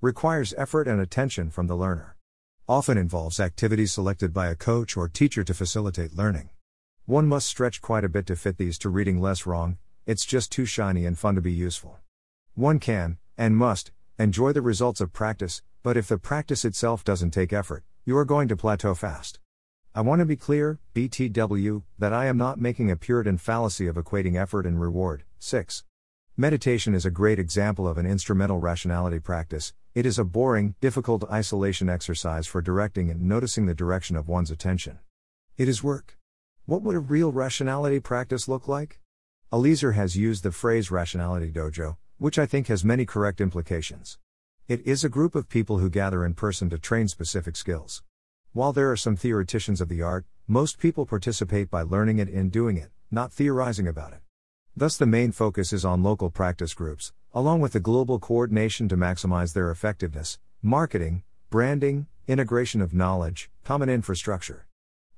requires 0.00 0.54
effort 0.56 0.86
and 0.86 1.00
attention 1.00 1.50
from 1.50 1.66
the 1.66 1.74
learner. 1.74 2.16
Often 2.68 2.98
involves 2.98 3.40
activities 3.40 3.92
selected 3.92 4.32
by 4.32 4.46
a 4.46 4.54
coach 4.54 4.96
or 4.96 5.08
teacher 5.08 5.42
to 5.42 5.52
facilitate 5.52 6.16
learning. 6.16 6.50
One 7.04 7.26
must 7.26 7.48
stretch 7.48 7.82
quite 7.82 8.04
a 8.04 8.08
bit 8.08 8.26
to 8.26 8.36
fit 8.36 8.58
these 8.58 8.78
to 8.78 8.90
reading 8.90 9.20
less 9.20 9.44
wrong, 9.44 9.78
it's 10.06 10.24
just 10.24 10.52
too 10.52 10.66
shiny 10.66 11.04
and 11.04 11.18
fun 11.18 11.34
to 11.34 11.40
be 11.40 11.50
useful. 11.52 11.98
One 12.54 12.78
can, 12.78 13.18
and 13.36 13.56
must, 13.56 13.90
enjoy 14.20 14.52
the 14.52 14.62
results 14.62 15.00
of 15.00 15.12
practice, 15.12 15.62
but 15.82 15.96
if 15.96 16.06
the 16.06 16.18
practice 16.18 16.64
itself 16.64 17.02
doesn't 17.02 17.32
take 17.32 17.52
effort, 17.52 17.82
you 18.04 18.16
are 18.16 18.24
going 18.24 18.46
to 18.48 18.56
plateau 18.56 18.94
fast. 18.94 19.40
I 19.94 20.02
want 20.02 20.20
to 20.20 20.26
be 20.26 20.36
clear, 20.36 20.78
BTW, 20.94 21.82
that 21.98 22.12
I 22.12 22.26
am 22.26 22.36
not 22.36 22.60
making 22.60 22.88
a 22.88 22.96
Puritan 22.96 23.38
fallacy 23.38 23.88
of 23.88 23.96
equating 23.96 24.40
effort 24.40 24.64
and 24.64 24.80
reward. 24.80 25.24
6. 25.40 25.82
Meditation 26.40 26.94
is 26.94 27.04
a 27.04 27.10
great 27.10 27.40
example 27.40 27.88
of 27.88 27.98
an 27.98 28.06
instrumental 28.06 28.60
rationality 28.60 29.18
practice, 29.18 29.74
it 29.96 30.06
is 30.06 30.20
a 30.20 30.24
boring, 30.24 30.76
difficult 30.80 31.28
isolation 31.28 31.88
exercise 31.88 32.46
for 32.46 32.62
directing 32.62 33.10
and 33.10 33.22
noticing 33.22 33.66
the 33.66 33.74
direction 33.74 34.14
of 34.14 34.28
one's 34.28 34.52
attention. 34.52 35.00
It 35.56 35.68
is 35.68 35.82
work. 35.82 36.16
What 36.64 36.82
would 36.82 36.94
a 36.94 37.00
real 37.00 37.32
rationality 37.32 37.98
practice 37.98 38.46
look 38.46 38.68
like? 38.68 39.00
Eliezer 39.52 39.90
has 39.98 40.16
used 40.16 40.44
the 40.44 40.52
phrase 40.52 40.92
rationality 40.92 41.50
dojo, 41.50 41.96
which 42.18 42.38
I 42.38 42.46
think 42.46 42.68
has 42.68 42.84
many 42.84 43.04
correct 43.04 43.40
implications. 43.40 44.16
It 44.68 44.86
is 44.86 45.02
a 45.02 45.08
group 45.08 45.34
of 45.34 45.48
people 45.48 45.78
who 45.78 45.90
gather 45.90 46.24
in 46.24 46.34
person 46.34 46.70
to 46.70 46.78
train 46.78 47.08
specific 47.08 47.56
skills. 47.56 48.04
While 48.52 48.72
there 48.72 48.92
are 48.92 48.96
some 48.96 49.16
theoreticians 49.16 49.80
of 49.80 49.88
the 49.88 50.02
art, 50.02 50.24
most 50.46 50.78
people 50.78 51.04
participate 51.04 51.68
by 51.68 51.82
learning 51.82 52.20
it 52.20 52.28
and 52.28 52.52
doing 52.52 52.76
it, 52.76 52.90
not 53.10 53.32
theorizing 53.32 53.88
about 53.88 54.12
it. 54.12 54.20
Thus, 54.78 54.96
the 54.96 55.06
main 55.06 55.32
focus 55.32 55.72
is 55.72 55.84
on 55.84 56.04
local 56.04 56.30
practice 56.30 56.72
groups, 56.72 57.12
along 57.34 57.60
with 57.60 57.72
the 57.72 57.80
global 57.80 58.20
coordination 58.20 58.88
to 58.90 58.96
maximize 58.96 59.52
their 59.52 59.72
effectiveness, 59.72 60.38
marketing, 60.62 61.24
branding, 61.50 62.06
integration 62.28 62.80
of 62.80 62.94
knowledge, 62.94 63.50
common 63.64 63.88
infrastructure. 63.88 64.68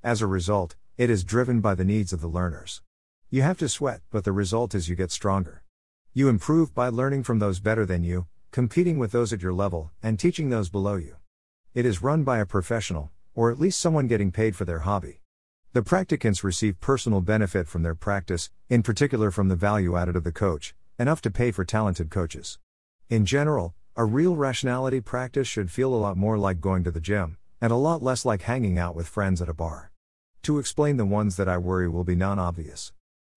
As 0.01 0.19
a 0.19 0.25
result, 0.25 0.77
it 0.97 1.11
is 1.11 1.23
driven 1.23 1.61
by 1.61 1.75
the 1.75 1.85
needs 1.85 2.11
of 2.11 2.21
the 2.21 2.27
learners. 2.27 2.81
You 3.29 3.43
have 3.43 3.59
to 3.59 3.69
sweat, 3.69 4.01
but 4.09 4.23
the 4.23 4.31
result 4.31 4.73
is 4.73 4.89
you 4.89 4.95
get 4.95 5.11
stronger. 5.11 5.61
You 6.11 6.27
improve 6.27 6.73
by 6.73 6.89
learning 6.89 7.21
from 7.21 7.37
those 7.37 7.59
better 7.59 7.85
than 7.85 8.03
you, 8.03 8.25
competing 8.49 8.97
with 8.97 9.11
those 9.11 9.31
at 9.31 9.43
your 9.43 9.53
level, 9.53 9.91
and 10.01 10.17
teaching 10.17 10.49
those 10.49 10.71
below 10.71 10.95
you. 10.95 11.17
It 11.75 11.85
is 11.85 12.01
run 12.01 12.23
by 12.23 12.39
a 12.39 12.47
professional, 12.47 13.11
or 13.35 13.51
at 13.51 13.59
least 13.59 13.79
someone 13.79 14.07
getting 14.07 14.31
paid 14.31 14.55
for 14.55 14.65
their 14.65 14.79
hobby. 14.79 15.20
The 15.73 15.81
practicants 15.81 16.43
receive 16.43 16.81
personal 16.81 17.21
benefit 17.21 17.65
from 17.65 17.81
their 17.81 17.95
practice, 17.95 18.49
in 18.67 18.83
particular 18.83 19.31
from 19.31 19.47
the 19.47 19.55
value 19.55 19.95
added 19.95 20.17
of 20.17 20.25
the 20.25 20.31
coach, 20.33 20.75
enough 20.99 21.21
to 21.21 21.31
pay 21.31 21.51
for 21.51 21.63
talented 21.63 22.09
coaches. 22.09 22.59
In 23.09 23.25
general, 23.25 23.73
a 23.95 24.03
real 24.03 24.35
rationality 24.35 24.99
practice 24.99 25.47
should 25.47 25.71
feel 25.71 25.93
a 25.93 25.95
lot 25.95 26.17
more 26.17 26.37
like 26.37 26.59
going 26.59 26.83
to 26.83 26.91
the 26.91 26.99
gym, 26.99 27.37
and 27.61 27.71
a 27.71 27.77
lot 27.77 28.03
less 28.03 28.25
like 28.25 28.41
hanging 28.41 28.77
out 28.77 28.97
with 28.97 29.07
friends 29.07 29.41
at 29.41 29.47
a 29.47 29.53
bar. 29.53 29.93
To 30.43 30.59
explain 30.59 30.97
the 30.97 31.05
ones 31.05 31.37
that 31.37 31.47
I 31.47 31.57
worry 31.57 31.87
will 31.87 32.03
be 32.03 32.15
non 32.15 32.37
obvious. 32.37 32.91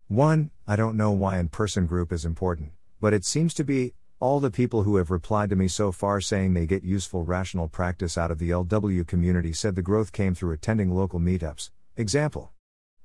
1. 0.09 0.51
I 0.67 0.75
don't 0.75 0.97
know 0.97 1.13
why 1.13 1.39
in 1.39 1.51
person 1.51 1.87
group 1.87 2.13
is 2.13 2.25
important, 2.25 2.73
but 3.01 3.15
it 3.15 3.25
seems 3.25 3.55
to 3.55 3.63
be, 3.63 3.95
all 4.19 4.41
the 4.41 4.51
people 4.51 4.83
who 4.83 4.97
have 4.97 5.13
replied 5.13 5.51
to 5.51 5.57
me 5.57 5.69
so 5.69 5.93
far 5.93 6.21
saying 6.21 6.55
they 6.55 6.67
get 6.67 6.83
useful 6.83 7.23
rational 7.23 7.69
practice 7.69 8.19
out 8.19 8.33
of 8.33 8.41
the 8.41 8.51
LW 8.51 9.07
community 9.07 9.53
said 9.53 9.77
the 9.77 9.83
growth 9.83 10.11
came 10.11 10.35
through 10.35 10.51
attending 10.51 10.91
local 10.91 11.21
meetups, 11.21 11.71
Example. 11.97 12.51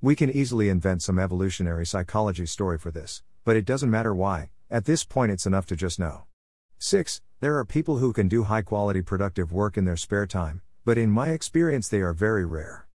We 0.01 0.15
can 0.15 0.31
easily 0.31 0.67
invent 0.67 1.03
some 1.03 1.19
evolutionary 1.19 1.86
psychology 1.86 2.48
story 2.48 2.79
for 2.79 2.89
this, 2.89 3.22
but 3.46 3.55
it 3.55 3.63
doesn't 3.63 3.91
matter 3.91 4.15
why, 4.15 4.50
at 4.72 4.86
this 4.86 5.03
point 5.03 5.31
it's 5.31 5.46
enough 5.46 5.67
to 5.67 5.75
just 5.75 6.00
know. 6.00 6.24
6. 6.79 7.22
There 7.39 7.55
are 7.60 7.65
people 7.65 8.00
who 8.00 8.13
can 8.13 8.27
do 8.27 8.46
high 8.46 8.63
quality 8.63 9.03
productive 9.03 9.51
work 9.51 9.77
in 9.77 9.86
their 9.86 9.96
spare 9.96 10.25
time, 10.25 10.63
but 10.86 10.98
in 10.98 11.12
my 11.12 11.29
experience 11.29 11.88
they 11.88 12.01
are 12.01 12.13
very 12.13 12.46
rare. 12.46 12.88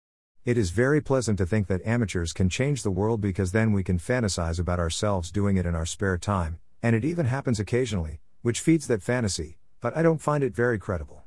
It 0.46 0.58
is 0.58 0.72
very 0.72 1.00
pleasant 1.00 1.38
to 1.38 1.46
think 1.46 1.68
that 1.68 1.86
amateurs 1.86 2.34
can 2.34 2.50
change 2.50 2.82
the 2.82 2.90
world 2.90 3.22
because 3.22 3.52
then 3.52 3.72
we 3.72 3.84
can 3.84 4.00
fantasize 4.00 4.60
about 4.60 4.80
ourselves 4.80 5.30
doing 5.30 5.58
it 5.58 5.66
in 5.68 5.76
our 5.76 5.86
spare 5.86 6.18
time, 6.18 6.58
and 6.82 6.96
it 6.96 7.06
even 7.06 7.28
happens 7.28 7.60
occasionally, 7.60 8.20
which 8.42 8.62
feeds 8.62 8.88
that 8.88 9.04
fantasy, 9.04 9.60
but 9.80 9.96
I 9.96 10.02
don't 10.02 10.22
find 10.22 10.44
it 10.44 10.56
very 10.56 10.80
credible. 10.80 11.23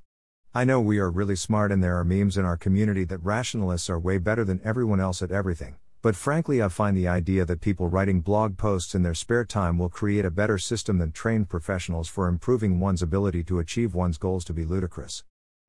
I 0.57 0.65
know 0.65 0.81
we 0.81 0.99
are 1.01 1.11
really 1.11 1.37
smart 1.37 1.71
and 1.71 1.85
there 1.85 1.99
are 1.99 2.03
memes 2.03 2.39
in 2.39 2.47
our 2.47 2.57
community 2.57 3.05
that 3.05 3.23
rationalists 3.23 3.91
are 3.91 3.99
way 3.99 4.17
better 4.17 4.43
than 4.43 4.63
everyone 4.65 5.01
else 5.01 5.21
at 5.21 5.31
everything, 5.31 5.77
but 6.01 6.17
frankly, 6.17 6.63
I 6.63 6.69
find 6.69 6.97
the 6.97 7.09
idea 7.09 7.45
that 7.45 7.61
people 7.61 7.91
writing 7.91 8.23
blog 8.23 8.57
posts 8.57 8.95
in 8.95 9.03
their 9.03 9.13
spare 9.13 9.45
time 9.45 9.77
will 9.77 9.91
create 9.91 10.25
a 10.25 10.31
better 10.31 10.57
system 10.57 10.97
than 10.97 11.13
trained 11.13 11.51
professionals 11.51 12.09
for 12.09 12.27
improving 12.27 12.81
one's 12.81 13.03
ability 13.03 13.45
to 13.45 13.59
achieve 13.59 13.95
one's 13.95 14.17
goals 14.17 14.47
to 14.47 14.55
be 14.55 14.65
ludicrous. 14.65 15.25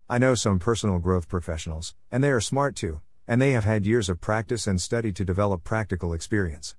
I 0.10 0.20
know 0.20 0.36
some 0.36 0.58
personal 0.58 1.00
growth 1.00 1.27
professionals, 1.27 1.94
and 2.10 2.24
they 2.24 2.32
are 2.32 2.39
smart 2.39 2.77
too, 2.77 3.01
and 3.27 3.41
they 3.41 3.51
have 3.51 3.65
had 3.65 3.86
years 3.86 4.08
of 4.08 4.22
practice 4.22 4.67
and 4.67 4.79
study 4.79 5.12
to 5.12 5.25
develop 5.25 5.65
practical 5.65 6.13
experience. 6.13 6.77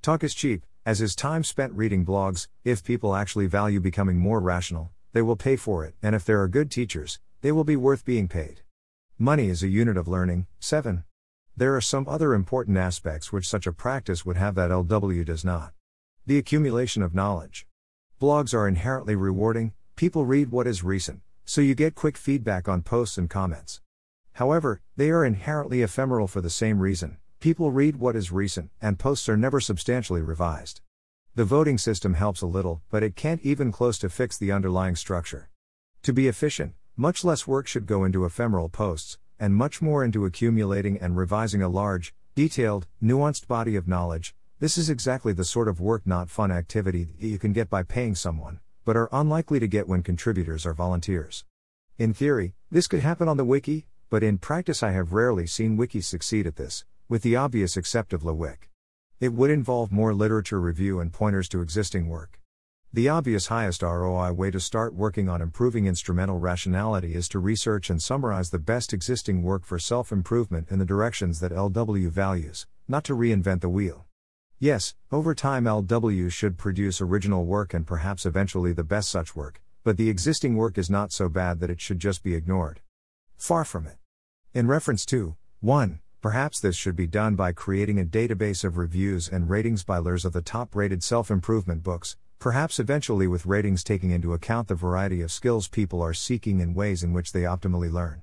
Talk 0.00 0.24
is 0.24 0.32
cheap, 0.32 0.64
as 0.86 1.02
is 1.02 1.14
time 1.14 1.44
spent 1.44 1.74
reading 1.74 2.06
blogs. 2.06 2.48
If 2.64 2.82
people 2.82 3.14
actually 3.14 3.48
value 3.48 3.80
becoming 3.80 4.16
more 4.16 4.40
rational, 4.40 4.92
they 5.12 5.20
will 5.20 5.36
pay 5.36 5.56
for 5.56 5.84
it, 5.84 5.94
and 6.02 6.14
if 6.14 6.24
there 6.24 6.40
are 6.40 6.48
good 6.48 6.70
teachers, 6.70 7.20
they 7.40 7.52
will 7.52 7.64
be 7.64 7.76
worth 7.76 8.04
being 8.04 8.28
paid. 8.28 8.62
Money 9.18 9.48
is 9.48 9.62
a 9.62 9.68
unit 9.68 9.96
of 9.96 10.08
learning. 10.08 10.46
7. 10.60 11.04
There 11.56 11.74
are 11.74 11.80
some 11.80 12.08
other 12.08 12.34
important 12.34 12.78
aspects 12.78 13.32
which 13.32 13.48
such 13.48 13.66
a 13.66 13.72
practice 13.72 14.24
would 14.24 14.36
have 14.36 14.54
that 14.54 14.70
LW 14.70 15.24
does 15.24 15.44
not. 15.44 15.72
The 16.26 16.38
accumulation 16.38 17.02
of 17.02 17.14
knowledge. 17.14 17.66
Blogs 18.20 18.54
are 18.54 18.68
inherently 18.68 19.14
rewarding, 19.14 19.72
people 19.96 20.24
read 20.24 20.50
what 20.50 20.66
is 20.66 20.84
recent, 20.84 21.20
so 21.44 21.60
you 21.60 21.74
get 21.74 21.94
quick 21.94 22.16
feedback 22.16 22.68
on 22.68 22.82
posts 22.82 23.18
and 23.18 23.28
comments. 23.28 23.80
However, 24.34 24.80
they 24.96 25.10
are 25.10 25.24
inherently 25.24 25.82
ephemeral 25.82 26.28
for 26.28 26.40
the 26.40 26.50
same 26.50 26.80
reason 26.80 27.18
people 27.40 27.70
read 27.70 27.96
what 27.96 28.14
is 28.14 28.30
recent, 28.30 28.70
and 28.82 28.98
posts 28.98 29.26
are 29.26 29.36
never 29.36 29.60
substantially 29.60 30.20
revised. 30.20 30.82
The 31.34 31.44
voting 31.44 31.78
system 31.78 32.12
helps 32.12 32.42
a 32.42 32.46
little, 32.46 32.82
but 32.90 33.02
it 33.02 33.16
can't 33.16 33.40
even 33.40 33.72
close 33.72 33.98
to 34.00 34.10
fix 34.10 34.36
the 34.36 34.52
underlying 34.52 34.94
structure. 34.94 35.48
To 36.02 36.12
be 36.12 36.28
efficient, 36.28 36.74
much 37.00 37.24
less 37.24 37.46
work 37.46 37.66
should 37.66 37.86
go 37.86 38.04
into 38.04 38.26
ephemeral 38.26 38.68
posts, 38.68 39.16
and 39.38 39.54
much 39.54 39.80
more 39.80 40.04
into 40.04 40.26
accumulating 40.26 40.98
and 40.98 41.16
revising 41.16 41.62
a 41.62 41.68
large, 41.68 42.12
detailed, 42.34 42.86
nuanced 43.02 43.48
body 43.48 43.74
of 43.74 43.88
knowledge. 43.88 44.34
This 44.58 44.76
is 44.76 44.90
exactly 44.90 45.32
the 45.32 45.42
sort 45.42 45.66
of 45.66 45.80
work, 45.80 46.02
not 46.04 46.28
fun 46.28 46.52
activity 46.52 47.08
that 47.18 47.26
you 47.26 47.38
can 47.38 47.54
get 47.54 47.70
by 47.70 47.84
paying 47.84 48.14
someone, 48.14 48.60
but 48.84 48.98
are 48.98 49.08
unlikely 49.12 49.58
to 49.60 49.66
get 49.66 49.88
when 49.88 50.02
contributors 50.02 50.66
are 50.66 50.74
volunteers. 50.74 51.46
In 51.96 52.12
theory, 52.12 52.52
this 52.70 52.86
could 52.86 53.00
happen 53.00 53.28
on 53.28 53.38
the 53.38 53.46
wiki, 53.46 53.86
but 54.10 54.22
in 54.22 54.36
practice, 54.36 54.82
I 54.82 54.90
have 54.90 55.14
rarely 55.14 55.46
seen 55.46 55.78
wikis 55.78 56.04
succeed 56.04 56.46
at 56.46 56.56
this, 56.56 56.84
with 57.08 57.22
the 57.22 57.34
obvious 57.34 57.78
except 57.78 58.12
of 58.12 58.24
LeWik. 58.24 58.68
It 59.20 59.32
would 59.32 59.50
involve 59.50 59.90
more 59.90 60.12
literature 60.12 60.60
review 60.60 61.00
and 61.00 61.10
pointers 61.10 61.48
to 61.48 61.62
existing 61.62 62.08
work. 62.08 62.39
The 62.92 63.08
obvious 63.08 63.46
highest 63.46 63.82
ROI 63.82 64.32
way 64.32 64.50
to 64.50 64.58
start 64.58 64.94
working 64.94 65.28
on 65.28 65.40
improving 65.40 65.86
instrumental 65.86 66.40
rationality 66.40 67.14
is 67.14 67.28
to 67.28 67.38
research 67.38 67.88
and 67.88 68.02
summarize 68.02 68.50
the 68.50 68.58
best 68.58 68.92
existing 68.92 69.44
work 69.44 69.64
for 69.64 69.78
self 69.78 70.10
improvement 70.10 70.66
in 70.72 70.80
the 70.80 70.84
directions 70.84 71.38
that 71.38 71.52
LW 71.52 72.10
values, 72.10 72.66
not 72.88 73.04
to 73.04 73.14
reinvent 73.14 73.60
the 73.60 73.68
wheel. 73.68 74.06
Yes, 74.58 74.96
over 75.12 75.36
time 75.36 75.66
LW 75.66 76.32
should 76.32 76.58
produce 76.58 77.00
original 77.00 77.44
work 77.44 77.74
and 77.74 77.86
perhaps 77.86 78.26
eventually 78.26 78.72
the 78.72 78.82
best 78.82 79.08
such 79.08 79.36
work, 79.36 79.62
but 79.84 79.96
the 79.96 80.10
existing 80.10 80.56
work 80.56 80.76
is 80.76 80.90
not 80.90 81.12
so 81.12 81.28
bad 81.28 81.60
that 81.60 81.70
it 81.70 81.80
should 81.80 82.00
just 82.00 82.24
be 82.24 82.34
ignored. 82.34 82.80
Far 83.36 83.64
from 83.64 83.86
it. 83.86 83.98
In 84.52 84.66
reference 84.66 85.06
to 85.06 85.36
1. 85.60 86.00
Perhaps 86.20 86.58
this 86.58 86.74
should 86.74 86.96
be 86.96 87.06
done 87.06 87.36
by 87.36 87.52
creating 87.52 88.00
a 88.00 88.04
database 88.04 88.64
of 88.64 88.76
reviews 88.76 89.28
and 89.28 89.48
ratings 89.48 89.84
by 89.84 89.98
lers 89.98 90.24
of 90.24 90.32
the 90.32 90.42
top 90.42 90.74
rated 90.74 91.04
self 91.04 91.30
improvement 91.30 91.84
books, 91.84 92.16
perhaps 92.40 92.80
eventually 92.80 93.26
with 93.26 93.44
ratings 93.44 93.84
taking 93.84 94.10
into 94.10 94.32
account 94.32 94.66
the 94.66 94.74
variety 94.74 95.20
of 95.20 95.30
skills 95.30 95.68
people 95.68 96.00
are 96.00 96.14
seeking 96.14 96.62
and 96.62 96.74
ways 96.74 97.04
in 97.04 97.12
which 97.12 97.32
they 97.32 97.42
optimally 97.42 97.92
learn. 97.92 98.22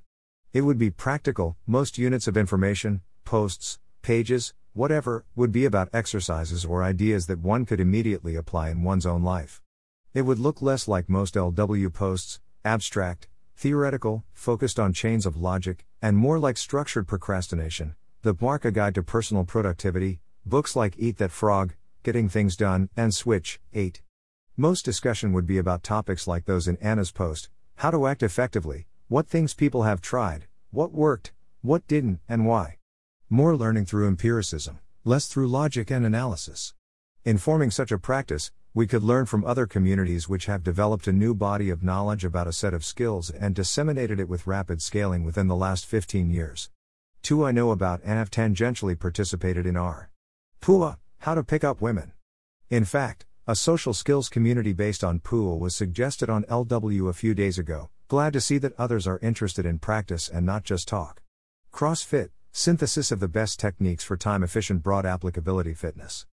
It 0.52 0.62
would 0.62 0.76
be 0.76 0.90
practical, 0.90 1.56
most 1.68 1.98
units 1.98 2.26
of 2.26 2.36
information, 2.36 3.00
posts, 3.24 3.78
pages, 4.02 4.54
whatever, 4.72 5.24
would 5.36 5.52
be 5.52 5.64
about 5.64 5.88
exercises 5.92 6.64
or 6.64 6.82
ideas 6.82 7.28
that 7.28 7.38
one 7.38 7.64
could 7.64 7.78
immediately 7.78 8.34
apply 8.34 8.70
in 8.70 8.82
one's 8.82 9.06
own 9.06 9.22
life. 9.22 9.62
It 10.14 10.22
would 10.22 10.40
look 10.40 10.60
less 10.60 10.88
like 10.88 11.08
most 11.08 11.34
LW 11.34 11.92
posts, 11.92 12.40
abstract, 12.64 13.28
theoretical, 13.54 14.24
focused 14.32 14.80
on 14.80 14.92
chains 14.92 15.26
of 15.26 15.36
logic, 15.36 15.86
and 16.02 16.16
more 16.16 16.40
like 16.40 16.56
structured 16.56 17.06
procrastination, 17.06 17.94
the 18.22 18.36
Mark 18.40 18.64
A 18.64 18.72
Guide 18.72 18.96
to 18.96 19.02
Personal 19.04 19.44
Productivity, 19.44 20.18
books 20.44 20.74
like 20.74 20.94
Eat 20.98 21.18
That 21.18 21.30
Frog, 21.30 21.74
Getting 22.02 22.28
Things 22.28 22.56
Done, 22.56 22.88
and 22.96 23.14
Switch, 23.14 23.60
8. 23.72 24.02
Most 24.60 24.84
discussion 24.84 25.32
would 25.34 25.46
be 25.46 25.56
about 25.56 25.84
topics 25.84 26.26
like 26.26 26.44
those 26.44 26.66
in 26.66 26.78
Anna's 26.78 27.12
post 27.12 27.48
how 27.76 27.92
to 27.92 28.08
act 28.08 28.24
effectively, 28.24 28.88
what 29.06 29.28
things 29.28 29.54
people 29.54 29.84
have 29.84 30.00
tried, 30.00 30.48
what 30.72 30.90
worked, 30.90 31.32
what 31.62 31.86
didn't, 31.86 32.18
and 32.28 32.44
why. 32.44 32.78
More 33.30 33.56
learning 33.56 33.84
through 33.84 34.08
empiricism, 34.08 34.80
less 35.04 35.28
through 35.28 35.46
logic 35.46 35.92
and 35.92 36.04
analysis. 36.04 36.74
In 37.24 37.38
forming 37.38 37.70
such 37.70 37.92
a 37.92 38.00
practice, 38.00 38.50
we 38.74 38.88
could 38.88 39.04
learn 39.04 39.26
from 39.26 39.44
other 39.44 39.64
communities 39.64 40.28
which 40.28 40.46
have 40.46 40.64
developed 40.64 41.06
a 41.06 41.12
new 41.12 41.34
body 41.36 41.70
of 41.70 41.84
knowledge 41.84 42.24
about 42.24 42.48
a 42.48 42.52
set 42.52 42.74
of 42.74 42.84
skills 42.84 43.30
and 43.30 43.54
disseminated 43.54 44.18
it 44.18 44.28
with 44.28 44.48
rapid 44.48 44.82
scaling 44.82 45.22
within 45.22 45.46
the 45.46 45.54
last 45.54 45.86
15 45.86 46.32
years. 46.32 46.68
Two 47.22 47.46
I 47.46 47.52
know 47.52 47.70
about 47.70 48.00
and 48.02 48.18
have 48.18 48.28
tangentially 48.28 48.98
participated 48.98 49.66
in 49.66 49.76
are 49.76 50.10
PUA, 50.60 50.96
How 51.18 51.36
to 51.36 51.44
Pick 51.44 51.62
Up 51.62 51.80
Women. 51.80 52.10
In 52.70 52.84
fact, 52.84 53.24
a 53.50 53.56
social 53.56 53.94
skills 53.94 54.28
community 54.28 54.74
based 54.74 55.02
on 55.02 55.20
PUA 55.20 55.58
was 55.58 55.74
suggested 55.74 56.28
on 56.28 56.44
LW 56.50 57.08
a 57.08 57.14
few 57.14 57.32
days 57.32 57.58
ago. 57.58 57.88
Glad 58.06 58.34
to 58.34 58.42
see 58.42 58.58
that 58.58 58.78
others 58.78 59.06
are 59.06 59.18
interested 59.22 59.64
in 59.64 59.78
practice 59.78 60.28
and 60.28 60.44
not 60.44 60.64
just 60.64 60.86
talk. 60.86 61.22
CrossFit, 61.72 62.28
synthesis 62.52 63.10
of 63.10 63.20
the 63.20 63.26
best 63.26 63.58
techniques 63.58 64.04
for 64.04 64.18
time 64.18 64.42
efficient 64.42 64.82
broad 64.82 65.06
applicability 65.06 65.72
fitness. 65.72 66.26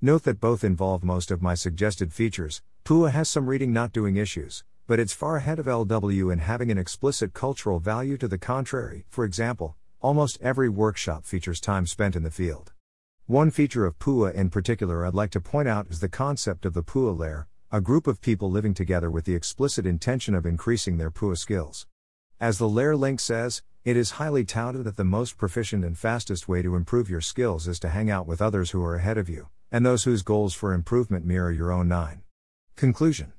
Note 0.00 0.22
that 0.22 0.40
both 0.40 0.64
involve 0.64 1.04
most 1.04 1.30
of 1.30 1.42
my 1.42 1.54
suggested 1.54 2.10
features. 2.10 2.62
PUA 2.86 3.10
has 3.10 3.28
some 3.28 3.50
reading 3.50 3.74
not 3.74 3.92
doing 3.92 4.16
issues, 4.16 4.64
but 4.86 4.98
it's 4.98 5.12
far 5.12 5.36
ahead 5.36 5.58
of 5.58 5.66
LW 5.66 6.32
in 6.32 6.38
having 6.38 6.70
an 6.70 6.78
explicit 6.78 7.34
cultural 7.34 7.80
value 7.80 8.16
to 8.16 8.26
the 8.26 8.38
contrary. 8.38 9.04
For 9.10 9.26
example, 9.26 9.76
almost 10.00 10.38
every 10.40 10.70
workshop 10.70 11.26
features 11.26 11.60
time 11.60 11.86
spent 11.86 12.16
in 12.16 12.22
the 12.22 12.30
field. 12.30 12.71
One 13.28 13.52
feature 13.52 13.86
of 13.86 14.00
PUA 14.00 14.34
in 14.34 14.50
particular 14.50 15.06
I'd 15.06 15.14
like 15.14 15.30
to 15.30 15.40
point 15.40 15.68
out 15.68 15.86
is 15.88 16.00
the 16.00 16.08
concept 16.08 16.66
of 16.66 16.74
the 16.74 16.82
PUA 16.82 17.16
lair, 17.16 17.46
a 17.70 17.80
group 17.80 18.08
of 18.08 18.20
people 18.20 18.50
living 18.50 18.74
together 18.74 19.12
with 19.12 19.26
the 19.26 19.36
explicit 19.36 19.86
intention 19.86 20.34
of 20.34 20.44
increasing 20.44 20.98
their 20.98 21.10
PUA 21.12 21.38
skills. 21.38 21.86
As 22.40 22.58
the 22.58 22.68
lair 22.68 22.96
link 22.96 23.20
says, 23.20 23.62
it 23.84 23.96
is 23.96 24.12
highly 24.12 24.44
touted 24.44 24.82
that 24.84 24.96
the 24.96 25.04
most 25.04 25.38
proficient 25.38 25.84
and 25.84 25.96
fastest 25.96 26.48
way 26.48 26.62
to 26.62 26.74
improve 26.74 27.08
your 27.08 27.20
skills 27.20 27.68
is 27.68 27.78
to 27.78 27.90
hang 27.90 28.10
out 28.10 28.26
with 28.26 28.42
others 28.42 28.72
who 28.72 28.82
are 28.82 28.96
ahead 28.96 29.16
of 29.16 29.28
you, 29.28 29.48
and 29.70 29.86
those 29.86 30.02
whose 30.02 30.22
goals 30.22 30.52
for 30.52 30.72
improvement 30.72 31.24
mirror 31.24 31.52
your 31.52 31.70
own 31.70 31.86
9. 31.86 32.22
Conclusion 32.74 33.34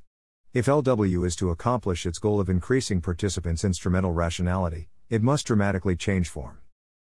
If 0.53 0.67
LW 0.67 1.25
is 1.25 1.35
to 1.35 1.49
accomplish 1.49 2.05
its 2.05 2.19
goal 2.19 2.39
of 2.39 2.49
increasing 2.49 3.01
participants' 3.01 3.65
instrumental 3.65 4.13
rationality, 4.13 4.87
it 5.09 5.21
must 5.21 5.45
dramatically 5.45 5.97
change 5.97 6.29
form. 6.29 6.59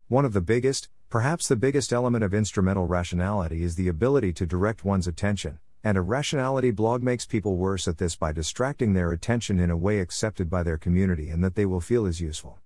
One 0.09 0.25
of 0.25 0.33
the 0.33 0.41
biggest, 0.41 0.89
perhaps 1.13 1.47
the 1.47 1.55
biggest 1.55 1.93
element 1.93 2.25
of 2.25 2.33
instrumental 2.33 2.87
rationality 2.87 3.63
is 3.63 3.75
the 3.75 3.87
ability 3.87 4.33
to 4.33 4.47
direct 4.47 4.83
one's 4.83 5.07
attention, 5.07 5.59
and 5.85 5.99
a 5.99 6.01
rationality 6.01 6.71
blog 6.71 7.03
makes 7.03 7.27
people 7.27 7.59
worse 7.59 7.87
at 7.87 7.99
this 7.99 8.17
by 8.17 8.33
distracting 8.33 8.95
their 8.95 9.13
attention 9.13 9.61
in 9.61 9.71
a 9.71 9.77
way 9.77 9.99
accepted 9.99 10.49
by 10.49 10.63
their 10.63 10.79
community 10.79 11.29
and 11.29 11.45
that 11.45 11.55
they 11.55 11.67
will 11.67 11.83
feel 11.83 12.07
is 12.07 12.23
useful. 12.23 12.59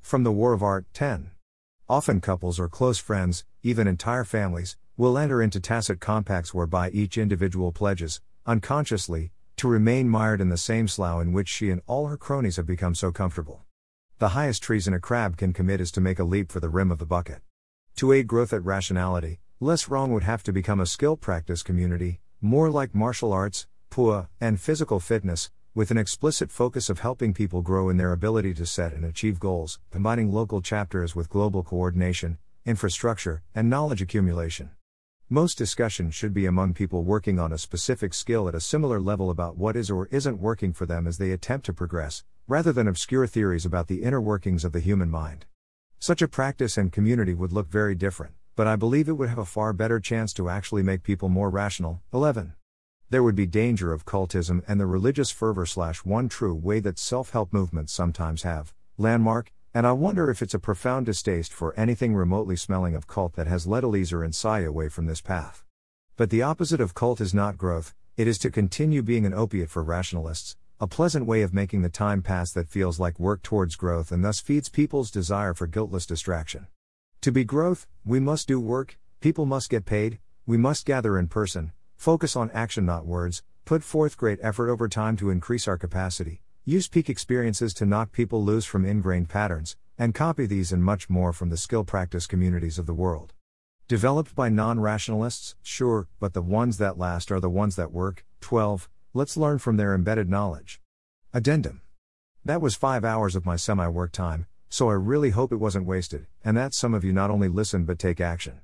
From 0.00 0.22
the 0.22 0.30
War 0.30 0.52
of 0.52 0.62
Art 0.62 0.86
10. 0.94 1.32
Often 1.88 2.20
couples 2.20 2.60
or 2.60 2.68
close 2.68 2.98
friends, 2.98 3.44
even 3.64 3.88
entire 3.88 4.22
families, 4.22 4.76
will 4.96 5.18
enter 5.18 5.42
into 5.42 5.58
tacit 5.58 5.98
compacts 5.98 6.54
whereby 6.54 6.90
each 6.90 7.18
individual 7.18 7.72
pledges, 7.72 8.20
unconsciously, 8.46 9.32
to 9.56 9.66
remain 9.66 10.08
mired 10.08 10.40
in 10.40 10.50
the 10.50 10.56
same 10.56 10.86
slough 10.86 11.20
in 11.20 11.32
which 11.32 11.48
she 11.48 11.68
and 11.68 11.82
all 11.88 12.06
her 12.06 12.16
cronies 12.16 12.58
have 12.58 12.66
become 12.66 12.94
so 12.94 13.10
comfortable. 13.10 13.64
The 14.18 14.28
highest 14.28 14.62
treason 14.62 14.94
a 14.94 15.00
crab 15.00 15.36
can 15.36 15.52
commit 15.52 15.80
is 15.80 15.90
to 15.90 16.00
make 16.00 16.20
a 16.20 16.24
leap 16.24 16.52
for 16.52 16.60
the 16.60 16.68
rim 16.68 16.92
of 16.92 16.98
the 16.98 17.04
bucket. 17.04 17.40
To 17.98 18.12
aid 18.12 18.28
growth 18.28 18.52
at 18.52 18.64
rationality, 18.64 19.40
less 19.58 19.88
wrong 19.88 20.12
would 20.12 20.22
have 20.22 20.44
to 20.44 20.52
become 20.52 20.78
a 20.78 20.86
skill 20.86 21.16
practice 21.16 21.64
community, 21.64 22.20
more 22.40 22.70
like 22.70 22.94
martial 22.94 23.32
arts, 23.32 23.66
PUA, 23.90 24.28
and 24.40 24.60
physical 24.60 25.00
fitness, 25.00 25.50
with 25.74 25.90
an 25.90 25.98
explicit 25.98 26.52
focus 26.52 26.88
of 26.88 27.00
helping 27.00 27.34
people 27.34 27.60
grow 27.60 27.88
in 27.88 27.96
their 27.96 28.12
ability 28.12 28.54
to 28.54 28.66
set 28.66 28.92
and 28.92 29.04
achieve 29.04 29.40
goals, 29.40 29.80
combining 29.90 30.30
local 30.30 30.62
chapters 30.62 31.16
with 31.16 31.28
global 31.28 31.64
coordination, 31.64 32.38
infrastructure, 32.64 33.42
and 33.52 33.68
knowledge 33.68 34.00
accumulation. 34.00 34.70
Most 35.28 35.58
discussion 35.58 36.12
should 36.12 36.32
be 36.32 36.46
among 36.46 36.74
people 36.74 37.02
working 37.02 37.40
on 37.40 37.52
a 37.52 37.58
specific 37.58 38.14
skill 38.14 38.46
at 38.46 38.54
a 38.54 38.60
similar 38.60 39.00
level 39.00 39.28
about 39.28 39.56
what 39.56 39.74
is 39.74 39.90
or 39.90 40.06
isn't 40.12 40.38
working 40.38 40.72
for 40.72 40.86
them 40.86 41.08
as 41.08 41.18
they 41.18 41.32
attempt 41.32 41.66
to 41.66 41.72
progress, 41.72 42.22
rather 42.46 42.72
than 42.72 42.86
obscure 42.86 43.26
theories 43.26 43.66
about 43.66 43.88
the 43.88 44.04
inner 44.04 44.20
workings 44.20 44.64
of 44.64 44.70
the 44.70 44.78
human 44.78 45.10
mind. 45.10 45.46
Such 46.00 46.22
a 46.22 46.28
practice 46.28 46.78
and 46.78 46.92
community 46.92 47.34
would 47.34 47.52
look 47.52 47.68
very 47.68 47.96
different, 47.96 48.34
but 48.54 48.68
I 48.68 48.76
believe 48.76 49.08
it 49.08 49.14
would 49.14 49.28
have 49.28 49.38
a 49.38 49.44
far 49.44 49.72
better 49.72 49.98
chance 49.98 50.32
to 50.34 50.48
actually 50.48 50.84
make 50.84 51.02
people 51.02 51.28
more 51.28 51.50
rational. 51.50 52.02
11. 52.14 52.52
There 53.10 53.24
would 53.24 53.34
be 53.34 53.46
danger 53.46 53.92
of 53.92 54.04
cultism 54.04 54.62
and 54.68 54.78
the 54.78 54.86
religious 54.86 55.32
fervor 55.32 55.66
slash 55.66 56.04
one 56.04 56.28
true 56.28 56.54
way 56.54 56.78
that 56.80 57.00
self 57.00 57.30
help 57.30 57.52
movements 57.52 57.92
sometimes 57.92 58.44
have. 58.44 58.72
Landmark, 58.96 59.52
and 59.74 59.88
I 59.88 59.92
wonder 59.92 60.30
if 60.30 60.40
it's 60.40 60.54
a 60.54 60.60
profound 60.60 61.06
distaste 61.06 61.52
for 61.52 61.74
anything 61.74 62.14
remotely 62.14 62.54
smelling 62.54 62.94
of 62.94 63.08
cult 63.08 63.34
that 63.34 63.48
has 63.48 63.66
led 63.66 63.82
Eliezer 63.82 64.22
and 64.22 64.34
Sai 64.34 64.60
away 64.60 64.88
from 64.88 65.06
this 65.06 65.20
path. 65.20 65.64
But 66.16 66.30
the 66.30 66.42
opposite 66.42 66.80
of 66.80 66.94
cult 66.94 67.20
is 67.20 67.34
not 67.34 67.58
growth, 67.58 67.92
it 68.16 68.28
is 68.28 68.38
to 68.38 68.50
continue 68.52 69.02
being 69.02 69.26
an 69.26 69.34
opiate 69.34 69.70
for 69.70 69.82
rationalists, 69.82 70.56
a 70.80 70.86
pleasant 70.86 71.26
way 71.26 71.42
of 71.42 71.52
making 71.54 71.82
the 71.82 71.88
time 71.88 72.22
pass 72.22 72.52
that 72.52 72.68
feels 72.68 73.00
like 73.00 73.18
work 73.18 73.42
towards 73.42 73.76
growth 73.76 74.12
and 74.12 74.24
thus 74.24 74.40
feeds 74.40 74.68
people's 74.68 75.10
desire 75.10 75.54
for 75.54 75.66
guiltless 75.66 76.06
distraction. 76.06 76.66
To 77.22 77.32
be 77.32 77.44
growth, 77.44 77.86
we 78.04 78.20
must 78.20 78.48
do 78.48 78.60
work, 78.60 78.98
people 79.20 79.46
must 79.46 79.70
get 79.70 79.84
paid, 79.84 80.18
we 80.46 80.56
must 80.56 80.86
gather 80.86 81.18
in 81.18 81.28
person, 81.28 81.72
focus 81.96 82.36
on 82.36 82.50
action, 82.52 82.86
not 82.86 83.06
words, 83.06 83.42
put 83.64 83.82
forth 83.82 84.16
great 84.16 84.38
effort 84.42 84.70
over 84.70 84.88
time 84.88 85.16
to 85.16 85.30
increase 85.30 85.66
our 85.66 85.76
capacity, 85.76 86.42
Use 86.68 86.86
peak 86.86 87.08
experiences 87.08 87.72
to 87.72 87.86
knock 87.86 88.12
people 88.12 88.44
loose 88.44 88.66
from 88.66 88.84
ingrained 88.84 89.30
patterns, 89.30 89.74
and 89.96 90.14
copy 90.14 90.44
these 90.44 90.70
and 90.70 90.84
much 90.84 91.08
more 91.08 91.32
from 91.32 91.48
the 91.48 91.56
skill 91.56 91.82
practice 91.82 92.26
communities 92.26 92.78
of 92.78 92.84
the 92.84 92.92
world. 92.92 93.32
Developed 93.88 94.34
by 94.34 94.50
non 94.50 94.78
rationalists, 94.78 95.54
sure, 95.62 96.08
but 96.20 96.34
the 96.34 96.42
ones 96.42 96.76
that 96.76 96.98
last 96.98 97.32
are 97.32 97.40
the 97.40 97.48
ones 97.48 97.74
that 97.76 97.90
work. 97.90 98.22
12. 98.42 98.90
Let's 99.14 99.38
learn 99.38 99.58
from 99.58 99.78
their 99.78 99.94
embedded 99.94 100.28
knowledge. 100.28 100.82
Addendum. 101.32 101.80
That 102.44 102.60
was 102.60 102.74
five 102.74 103.06
hours 103.06 103.34
of 103.34 103.46
my 103.46 103.56
semi 103.56 103.88
work 103.88 104.12
time, 104.12 104.46
so 104.68 104.90
I 104.90 104.94
really 104.94 105.30
hope 105.30 105.50
it 105.50 105.56
wasn't 105.56 105.86
wasted, 105.86 106.26
and 106.44 106.54
that 106.58 106.74
some 106.74 106.92
of 106.92 107.04
you 107.04 107.12
not 107.14 107.30
only 107.30 107.48
listen 107.48 107.84
but 107.84 107.98
take 107.98 108.20
action. 108.20 108.60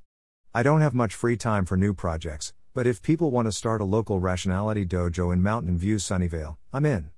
I 0.53 0.63
don't 0.63 0.83
have 0.83 0.93
much 0.93 1.15
free 1.15 1.39
time 1.39 1.65
for 1.65 1.79
new 1.79 1.95
projects, 1.95 2.53
but 2.75 2.87
if 2.87 3.01
people 3.01 3.31
want 3.31 3.47
to 3.47 3.53
start 3.53 3.81
a 3.81 3.85
local 3.85 4.21
rationality 4.21 4.85
dojo 4.85 5.33
in 5.33 5.43
Mountain 5.43 5.79
View 5.79 5.97
Sunnyvale, 5.97 6.59
I'm 6.75 6.85
in. 6.85 7.11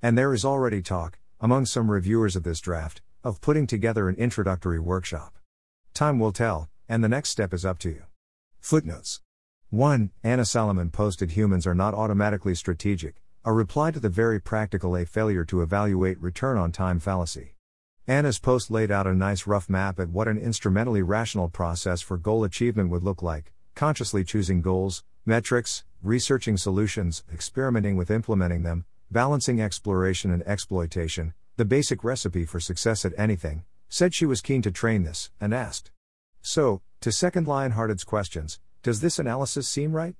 And 0.00 0.16
there 0.16 0.32
is 0.32 0.44
already 0.44 0.80
talk, 0.80 1.18
among 1.40 1.66
some 1.66 1.90
reviewers 1.90 2.36
of 2.36 2.44
this 2.44 2.60
draft, 2.60 3.02
of 3.24 3.40
putting 3.40 3.66
together 3.66 4.08
an 4.08 4.14
introductory 4.14 4.78
workshop. 4.78 5.36
Time 5.94 6.20
will 6.20 6.32
tell, 6.32 6.70
and 6.88 7.02
the 7.02 7.08
next 7.08 7.30
step 7.30 7.52
is 7.52 7.64
up 7.64 7.80
to 7.80 7.88
you. 7.88 8.04
Footnotes 8.60 9.20
1. 9.70 10.10
Anna 10.24 10.46
Salomon 10.46 10.88
posted 10.88 11.32
Humans 11.32 11.66
are 11.66 11.74
not 11.74 11.92
automatically 11.92 12.54
strategic, 12.54 13.20
a 13.44 13.52
reply 13.52 13.90
to 13.90 14.00
the 14.00 14.08
very 14.08 14.40
practical 14.40 14.96
A 14.96 15.04
failure 15.04 15.44
to 15.44 15.60
evaluate 15.60 16.18
return 16.22 16.56
on 16.56 16.72
time 16.72 16.98
fallacy. 16.98 17.54
Anna's 18.06 18.38
post 18.38 18.70
laid 18.70 18.90
out 18.90 19.06
a 19.06 19.12
nice 19.12 19.46
rough 19.46 19.68
map 19.68 20.00
at 20.00 20.08
what 20.08 20.26
an 20.26 20.38
instrumentally 20.38 21.02
rational 21.02 21.50
process 21.50 22.00
for 22.00 22.16
goal 22.16 22.44
achievement 22.44 22.88
would 22.88 23.02
look 23.02 23.20
like, 23.20 23.52
consciously 23.74 24.24
choosing 24.24 24.62
goals, 24.62 25.04
metrics, 25.26 25.84
researching 26.02 26.56
solutions, 26.56 27.22
experimenting 27.30 27.98
with 27.98 28.10
implementing 28.10 28.62
them, 28.62 28.86
Balancing 29.10 29.60
Exploration 29.60 30.30
and 30.30 30.42
Exploitation, 30.46 31.34
the 31.58 31.66
basic 31.66 32.02
recipe 32.02 32.46
for 32.46 32.58
success 32.58 33.04
at 33.04 33.12
anything, 33.18 33.64
said 33.90 34.14
she 34.14 34.24
was 34.24 34.40
keen 34.40 34.62
to 34.62 34.70
train 34.70 35.02
this, 35.02 35.30
and 35.38 35.52
asked. 35.52 35.90
So, 36.40 36.80
to 37.02 37.12
second 37.12 37.46
Lionhearted's 37.46 38.04
questions, 38.04 38.60
does 38.82 39.00
this 39.00 39.18
analysis 39.18 39.68
seem 39.68 39.92
right? 39.92 40.14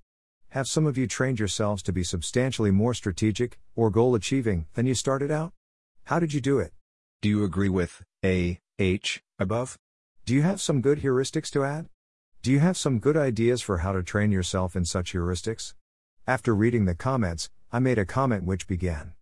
Have 0.51 0.67
some 0.67 0.87
of 0.87 0.99
you 0.99 1.07
trained 1.07 1.39
yourselves 1.39 1.83
to 1.85 1.93
be 1.93 2.03
substantially 2.03 2.71
more 2.71 2.95
strategic, 2.95 3.59
or 3.77 3.91
goal 3.91 4.15
achieving, 4.15 4.67
than 4.75 4.87
you 4.87 4.95
started 4.95 5.31
out? 5.31 5.53
How 6.05 6.19
did 6.19 6.33
you 6.33 6.41
do 6.41 6.59
it? 6.59 6.73
Do 7.21 7.29
you 7.29 7.45
agree 7.45 7.69
with 7.69 8.03
A, 8.25 8.61
H, 8.79 9.23
above? 9.39 9.79
Do 10.25 10.35
you 10.35 10.43
have 10.43 10.61
some 10.61 10.81
good 10.81 11.01
heuristics 11.01 11.51
to 11.51 11.65
add? 11.65 11.89
Do 12.43 12.51
you 12.51 12.61
have 12.61 12.77
some 12.77 12.99
good 12.99 13.17
ideas 13.17 13.63
for 13.63 13.79
how 13.79 13.93
to 13.93 14.03
train 14.03 14.33
yourself 14.33 14.75
in 14.75 14.85
such 14.85 15.13
heuristics? 15.13 15.75
After 16.27 16.55
reading 16.55 16.85
the 16.85 16.95
comments, 16.95 17.51
I 17.71 17.79
made 17.79 17.99
a 17.99 18.07
comment 18.07 18.45
which 18.45 18.67
began 18.67 19.15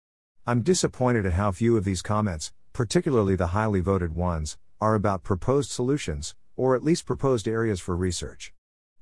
I'm 0.46 0.62
disappointed 0.62 1.27
at 1.27 1.33
how 1.33 1.51
few 1.51 1.77
of 1.77 1.85
these 1.85 2.03
comments, 2.03 2.53
particularly 2.72 3.35
the 3.35 3.49
highly 3.49 3.81
voted 3.81 4.14
ones, 4.14 4.57
are 4.81 4.94
about 4.94 5.25
proposed 5.25 5.70
solutions, 5.70 6.37
or 6.55 6.77
at 6.77 6.85
least 6.85 7.05
proposed 7.05 7.49
areas 7.49 7.81
for 7.81 7.96
research. 7.96 8.53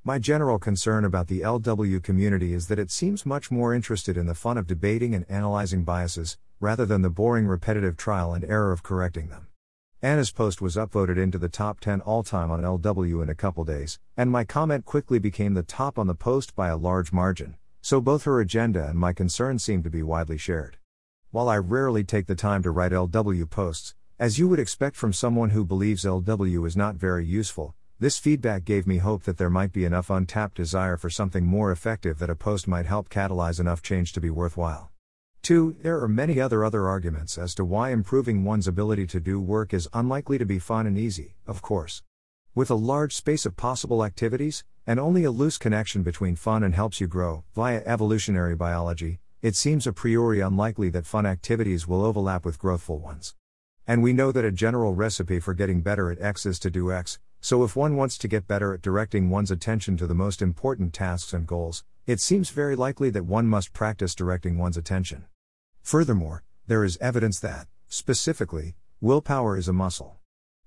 My 0.07 0.19
general 0.19 0.59
concern 0.59 1.03
about 1.03 1.29
the 1.29 1.41
LW 1.41 2.03
community 2.03 2.53
is 2.53 2.67
that 2.67 2.77
it 2.77 2.91
seems 2.91 3.25
much 3.25 3.49
more 3.49 3.73
interested 3.73 4.17
in 4.17 4.27
the 4.27 4.35
fun 4.35 4.55
of 4.55 4.67
debating 4.67 5.15
and 5.15 5.25
analyzing 5.27 5.83
biases, 5.83 6.37
rather 6.59 6.85
than 6.85 7.01
the 7.01 7.09
boring 7.09 7.47
repetitive 7.47 7.97
trial 7.97 8.31
and 8.31 8.45
error 8.45 8.71
of 8.71 8.83
correcting 8.83 9.29
them. 9.29 9.47
Anna's 10.03 10.29
post 10.29 10.61
was 10.61 10.75
upvoted 10.75 11.17
into 11.17 11.39
the 11.39 11.49
top 11.49 11.79
10 11.79 12.01
all 12.01 12.21
time 12.21 12.51
on 12.51 12.61
LW 12.61 13.23
in 13.23 13.29
a 13.29 13.33
couple 13.33 13.63
days, 13.63 13.97
and 14.15 14.29
my 14.29 14.43
comment 14.43 14.85
quickly 14.85 15.17
became 15.17 15.55
the 15.55 15.63
top 15.63 15.97
on 15.97 16.05
the 16.05 16.13
post 16.13 16.55
by 16.55 16.67
a 16.67 16.77
large 16.77 17.11
margin, 17.11 17.55
so 17.81 17.99
both 17.99 18.25
her 18.25 18.39
agenda 18.39 18.87
and 18.87 18.99
my 18.99 19.11
concern 19.11 19.57
seem 19.57 19.81
to 19.81 19.89
be 19.89 20.03
widely 20.03 20.37
shared. 20.37 20.77
While 21.31 21.49
I 21.49 21.57
rarely 21.57 22.03
take 22.03 22.27
the 22.27 22.35
time 22.35 22.61
to 22.61 22.69
write 22.69 22.91
LW 22.91 23.49
posts, 23.49 23.95
as 24.19 24.37
you 24.37 24.47
would 24.49 24.59
expect 24.59 24.97
from 24.97 25.13
someone 25.13 25.49
who 25.49 25.65
believes 25.65 26.05
LW 26.05 26.67
is 26.67 26.77
not 26.77 26.93
very 26.93 27.25
useful, 27.25 27.73
this 27.97 28.19
feedback 28.19 28.65
gave 28.65 28.85
me 28.85 28.97
hope 28.97 29.23
that 29.23 29.37
there 29.37 29.49
might 29.49 29.71
be 29.71 29.85
enough 29.85 30.09
untapped 30.09 30.57
desire 30.57 30.97
for 30.97 31.09
something 31.09 31.45
more 31.45 31.71
effective 31.71 32.19
that 32.19 32.29
a 32.29 32.35
post 32.35 32.67
might 32.67 32.85
help 32.85 33.07
catalyze 33.07 33.57
enough 33.57 33.81
change 33.81 34.11
to 34.11 34.19
be 34.19 34.29
worthwhile. 34.29 34.91
2. 35.43 35.77
There 35.81 36.01
are 36.01 36.07
many 36.09 36.41
other 36.41 36.65
other 36.65 36.89
arguments 36.89 37.37
as 37.37 37.55
to 37.55 37.63
why 37.63 37.91
improving 37.91 38.43
one's 38.43 38.67
ability 38.67 39.07
to 39.07 39.21
do 39.21 39.39
work 39.39 39.73
is 39.73 39.87
unlikely 39.93 40.37
to 40.39 40.45
be 40.45 40.59
fun 40.59 40.85
and 40.87 40.97
easy, 40.97 41.35
of 41.47 41.61
course. 41.61 42.03
With 42.53 42.69
a 42.69 42.75
large 42.75 43.15
space 43.15 43.45
of 43.45 43.55
possible 43.55 44.03
activities, 44.03 44.65
and 44.85 44.99
only 44.99 45.23
a 45.23 45.31
loose 45.31 45.57
connection 45.57 46.03
between 46.03 46.35
fun 46.35 46.63
and 46.63 46.75
helps 46.75 46.99
you 46.99 47.07
grow, 47.07 47.45
via 47.55 47.81
evolutionary 47.85 48.55
biology, 48.55 49.19
it 49.41 49.55
seems 49.55 49.87
a 49.87 49.93
priori 49.93 50.41
unlikely 50.41 50.89
that 50.89 51.05
fun 51.05 51.25
activities 51.25 51.87
will 51.87 52.03
overlap 52.03 52.43
with 52.43 52.59
growthful 52.59 52.99
ones. 52.99 53.35
And 53.87 54.03
we 54.03 54.11
know 54.11 54.31
that 54.31 54.43
a 54.43 54.51
general 54.51 54.95
recipe 54.95 55.39
for 55.39 55.53
getting 55.53 55.81
better 55.81 56.11
at 56.11 56.19
X 56.19 56.45
is 56.45 56.59
to 56.59 56.71
do 56.71 56.91
X, 56.91 57.19
so 57.45 57.63
if 57.63 57.75
one 57.75 57.95
wants 57.95 58.17
to 58.17 58.27
get 58.27 58.47
better 58.47 58.73
at 58.73 58.81
directing 58.81 59.29
one's 59.29 59.51
attention 59.51 59.95
to 59.95 60.07
the 60.07 60.15
most 60.15 60.41
important 60.41 60.93
tasks 60.95 61.31
and 61.31 61.45
goals, 61.45 61.83
it 62.07 62.19
seems 62.19 62.49
very 62.49 62.75
likely 62.75 63.11
that 63.11 63.23
one 63.23 63.45
must 63.45 63.71
practice 63.71 64.15
directing 64.15 64.57
one's 64.57 64.77
attention. 64.77 65.25
Furthermore, 65.83 66.43
there 66.65 66.83
is 66.83 66.97
evidence 66.99 67.39
that, 67.41 67.67
specifically, 67.87 68.73
willpower 68.99 69.59
is 69.59 69.67
a 69.67 69.73
muscle. 69.73 70.17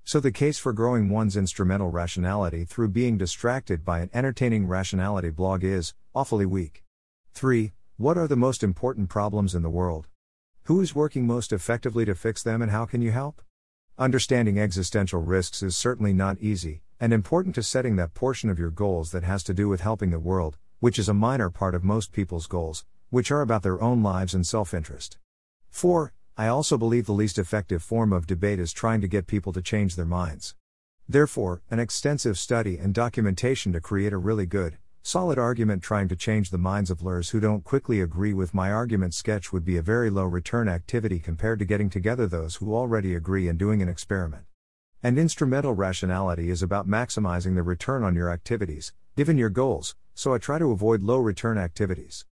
So 0.05 0.21
the 0.21 0.31
case 0.31 0.57
for 0.61 0.73
growing 0.73 1.09
one's 1.09 1.37
instrumental 1.37 1.91
rationality 1.91 2.64
through 2.64 2.91
being 2.91 3.19
distracted 3.19 3.85
by 3.85 3.99
an 3.99 4.11
entertaining 4.14 4.69
rationality 4.69 5.31
blog 5.31 5.64
is 5.64 5.95
awfully 6.14 6.47
weak. 6.47 6.85
3. 7.33 7.73
What 7.97 8.17
are 8.17 8.29
the 8.29 8.37
most 8.37 8.62
important 8.62 9.09
problems 9.09 9.53
in 9.53 9.62
the 9.62 9.69
world? 9.69 10.07
Who 10.67 10.81
is 10.81 10.95
working 10.95 11.27
most 11.27 11.53
effectively 11.53 12.05
to 12.05 12.14
fix 12.14 12.45
them 12.45 12.62
and 12.62 12.71
how 12.71 12.87
can 12.87 13.03
you 13.03 13.11
help? 13.11 13.43
Understanding 14.00 14.61
existential 14.61 15.20
risks 15.20 15.61
is 15.61 15.76
certainly 15.76 16.12
not 16.12 16.38
easy, 16.38 16.82
and 17.00 17.12
important 17.12 17.56
to 17.56 17.64
setting 17.64 17.96
that 17.96 18.14
portion 18.14 18.48
of 18.48 18.56
your 18.56 18.70
goals 18.70 19.11
that 19.11 19.24
has 19.24 19.42
to 19.42 19.52
do 19.52 19.68
with 19.68 19.80
helping 19.80 20.11
the 20.11 20.20
world, 20.20 20.56
which 20.78 21.00
is 21.00 21.08
a 21.08 21.14
minor 21.14 21.50
part 21.50 21.74
of 21.74 21.82
most 21.82 22.12
people's 22.12 22.46
goals, 22.46 22.84
which 23.11 23.32
are 23.32 23.40
about 23.40 23.64
their 23.64 23.82
own 23.82 24.00
lives 24.00 24.34
and 24.34 24.46
self 24.46 24.72
interest. 24.72 25.18
4. 25.70 26.12
I 26.37 26.46
also 26.46 26.78
believe 26.78 27.06
the 27.06 27.12
least 27.12 27.40
effective 27.40 27.82
form 27.82 28.12
of 28.12 28.28
debate 28.28 28.61
is 28.61 28.72
trying 28.72 29.00
to 29.00 29.08
get 29.08 29.26
people 29.26 29.52
to 29.52 29.61
change 29.61 29.96
their 29.96 30.06
minds. 30.06 30.54
Therefore, 31.08 31.62
an 31.68 31.80
extensive 31.80 32.38
study 32.38 32.78
and 32.78 32.94
documentation 32.94 33.72
to 33.72 33.80
create 33.80 34.12
a 34.12 34.16
really 34.16 34.46
good, 34.46 34.78
solid 35.09 35.38
argument 35.38 35.83
trying 35.83 36.07
to 36.07 36.14
change 36.14 36.51
the 36.51 36.59
minds 36.59 36.90
of 36.90 37.01
lurs 37.01 37.31
who 37.31 37.40
don't 37.40 37.64
quickly 37.64 38.03
agree 38.03 38.35
with 38.35 38.53
my 38.53 38.71
argument 38.71 39.14
sketch 39.14 39.51
would 39.51 39.64
be 39.64 39.79
a 39.79 39.81
very 39.81 40.11
low 40.11 40.25
return 40.25 40.68
activity 40.68 41.18
compared 41.18 41.59
to 41.59 41.64
getting 41.64 41.88
together 41.88 42.27
those 42.27 42.57
who 42.57 42.75
already 42.75 43.14
agree 43.14 43.49
and 43.49 43.59
doing 43.59 43.81
an 43.81 43.88
experiment. 43.88 44.44
And 45.03 45.18
instrumental 45.18 45.73
rationality 45.73 46.51
is 46.51 46.62
about 46.62 46.87
maximizing 46.87 47.55
the 47.55 47.62
return 47.62 48.05
on 48.05 48.14
your 48.14 48.31
activities, 48.31 48.92
given 49.16 49.38
your 49.38 49.49
goals, 49.49 49.97
so 50.14 50.35
I 50.35 50.37
try 50.37 50.59
to 50.59 50.73
avoid 50.73 51.03
low 51.03 51.21
return 51.21 51.57
activities. 51.57 52.27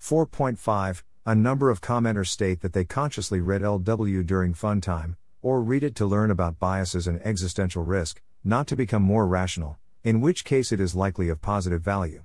4.5 0.00 1.02
A 1.26 1.34
number 1.34 1.68
of 1.68 1.82
commenters 1.82 2.28
state 2.28 2.62
that 2.62 2.72
they 2.72 2.86
consciously 2.86 3.42
read 3.42 3.60
LW 3.60 4.24
during 4.24 4.54
fun 4.54 4.80
time, 4.80 5.18
or 5.42 5.60
read 5.60 5.84
it 5.84 5.94
to 5.96 6.06
learn 6.06 6.30
about 6.30 6.58
biases 6.58 7.06
and 7.06 7.20
existential 7.26 7.84
risk, 7.84 8.22
not 8.42 8.66
to 8.68 8.74
become 8.74 9.02
more 9.02 9.26
rational, 9.26 9.76
in 10.04 10.20
which 10.20 10.44
case 10.44 10.72
it 10.72 10.80
is 10.80 10.94
likely 10.94 11.28
of 11.28 11.40
positive 11.40 11.82
value. 11.82 12.24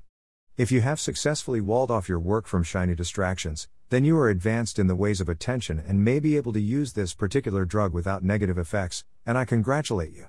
If 0.58 0.72
you 0.72 0.82
have 0.82 1.00
successfully 1.00 1.62
walled 1.62 1.92
off 1.92 2.10
your 2.10 2.20
work 2.20 2.48
from 2.48 2.63
shiny 2.63 2.96
distractions, 2.96 3.68
then 3.90 4.04
you 4.04 4.18
are 4.18 4.30
advanced 4.30 4.80
in 4.80 4.88
the 4.88 4.96
ways 4.96 5.22
of 5.22 5.30
attention 5.30 5.84
and 5.88 6.04
may 6.04 6.20
be 6.20 6.36
able 6.36 6.52
to 6.54 6.60
use 6.60 6.94
this 6.94 7.13
particular 7.13 7.63
drug 7.63 7.94
without 7.94 8.24
negative 8.24 8.58
effects, 8.58 9.06
and 9.26 9.38
I 9.38 9.46
congratulate 9.46 10.13
you. 10.13 10.26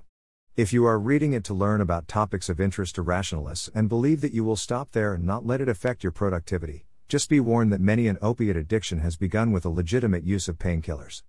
If 0.54 0.72
you 0.72 0.84
are 0.84 0.98
reading 0.98 1.32
it 1.32 1.44
to 1.44 1.54
learn 1.54 1.80
about 1.80 2.08
topics 2.08 2.50
of 2.50 2.60
interest 2.60 2.96
to 2.96 3.02
rationalists 3.02 3.70
and 3.74 3.88
believe 3.88 4.20
that 4.20 4.34
you 4.34 4.44
will 4.44 4.56
stop 4.56 4.92
there 4.92 5.14
and 5.14 5.24
not 5.24 5.46
let 5.46 5.62
it 5.62 5.68
affect 5.68 6.02
your 6.02 6.12
productivity, 6.12 6.84
just 7.08 7.30
be 7.30 7.40
warned 7.40 7.72
that 7.72 7.80
many 7.80 8.06
an 8.06 8.18
opiate 8.20 8.56
addiction 8.56 8.98
has 8.98 9.16
begun 9.16 9.52
with 9.52 9.64
a 9.64 9.70
legitimate 9.70 10.24
use 10.24 10.46
of 10.46 10.58
painkillers. 10.58 11.22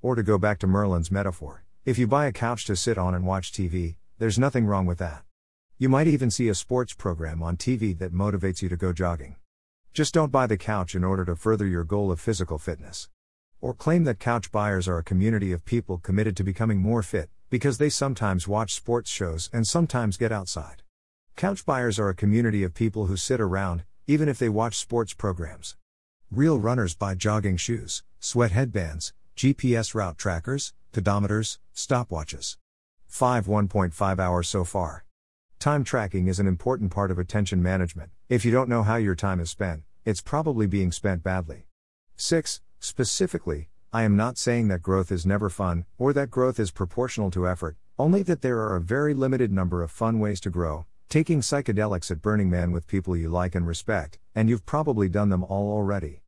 Or 0.00 0.14
to 0.14 0.22
go 0.22 0.38
back 0.38 0.58
to 0.60 0.66
Merlin's 0.66 1.10
metaphor, 1.10 1.64
if 1.84 1.98
you 1.98 2.06
buy 2.06 2.24
a 2.24 2.32
couch 2.32 2.64
to 2.64 2.76
sit 2.76 2.96
on 2.96 3.14
and 3.14 3.26
watch 3.26 3.52
TV, 3.52 3.96
there's 4.18 4.38
nothing 4.38 4.64
wrong 4.64 4.86
with 4.86 4.96
that. 4.96 5.25
You 5.78 5.90
might 5.90 6.06
even 6.06 6.30
see 6.30 6.48
a 6.48 6.54
sports 6.54 6.94
program 6.94 7.42
on 7.42 7.58
TV 7.58 7.98
that 7.98 8.10
motivates 8.10 8.62
you 8.62 8.68
to 8.70 8.78
go 8.78 8.94
jogging. 8.94 9.36
Just 9.92 10.14
don't 10.14 10.32
buy 10.32 10.46
the 10.46 10.56
couch 10.56 10.94
in 10.94 11.04
order 11.04 11.22
to 11.26 11.36
further 11.36 11.66
your 11.66 11.84
goal 11.84 12.10
of 12.10 12.18
physical 12.18 12.56
fitness. 12.56 13.10
Or 13.60 13.74
claim 13.74 14.04
that 14.04 14.18
couch 14.18 14.50
buyers 14.50 14.88
are 14.88 14.96
a 14.96 15.04
community 15.04 15.52
of 15.52 15.66
people 15.66 15.98
committed 15.98 16.34
to 16.38 16.44
becoming 16.44 16.78
more 16.78 17.02
fit, 17.02 17.28
because 17.50 17.76
they 17.76 17.90
sometimes 17.90 18.48
watch 18.48 18.72
sports 18.72 19.10
shows 19.10 19.50
and 19.52 19.66
sometimes 19.66 20.16
get 20.16 20.32
outside. 20.32 20.82
Couch 21.36 21.66
buyers 21.66 21.98
are 21.98 22.08
a 22.08 22.14
community 22.14 22.62
of 22.62 22.72
people 22.72 23.04
who 23.04 23.16
sit 23.18 23.38
around, 23.38 23.84
even 24.06 24.30
if 24.30 24.38
they 24.38 24.48
watch 24.48 24.76
sports 24.76 25.12
programs. 25.12 25.76
Real 26.30 26.58
runners 26.58 26.94
buy 26.94 27.14
jogging 27.14 27.58
shoes, 27.58 28.02
sweat 28.18 28.52
headbands, 28.52 29.12
GPS 29.36 29.94
route 29.94 30.16
trackers, 30.16 30.72
pedometers, 30.94 31.58
stopwatches. 31.74 32.56
5 33.08 33.44
1.5 33.44 34.18
hours 34.18 34.48
so 34.48 34.64
far. 34.64 35.05
Time 35.58 35.84
tracking 35.84 36.28
is 36.28 36.38
an 36.38 36.46
important 36.46 36.92
part 36.92 37.10
of 37.10 37.18
attention 37.18 37.62
management. 37.62 38.10
If 38.28 38.44
you 38.44 38.52
don't 38.52 38.68
know 38.68 38.82
how 38.82 38.96
your 38.96 39.14
time 39.14 39.40
is 39.40 39.50
spent, 39.50 39.82
it's 40.04 40.20
probably 40.20 40.66
being 40.66 40.92
spent 40.92 41.22
badly. 41.22 41.66
6. 42.16 42.60
Specifically, 42.78 43.68
I 43.92 44.02
am 44.02 44.16
not 44.16 44.38
saying 44.38 44.68
that 44.68 44.82
growth 44.82 45.10
is 45.10 45.26
never 45.26 45.48
fun, 45.48 45.86
or 45.98 46.12
that 46.12 46.30
growth 46.30 46.60
is 46.60 46.70
proportional 46.70 47.30
to 47.32 47.48
effort, 47.48 47.76
only 47.98 48.22
that 48.24 48.42
there 48.42 48.58
are 48.58 48.76
a 48.76 48.80
very 48.80 49.14
limited 49.14 49.50
number 49.50 49.82
of 49.82 49.90
fun 49.90 50.20
ways 50.20 50.40
to 50.42 50.50
grow, 50.50 50.84
taking 51.08 51.40
psychedelics 51.40 52.10
at 52.10 52.22
Burning 52.22 52.50
Man 52.50 52.70
with 52.70 52.86
people 52.86 53.16
you 53.16 53.30
like 53.30 53.54
and 53.54 53.66
respect, 53.66 54.18
and 54.34 54.48
you've 54.48 54.66
probably 54.66 55.08
done 55.08 55.30
them 55.30 55.42
all 55.42 55.72
already. 55.72 56.20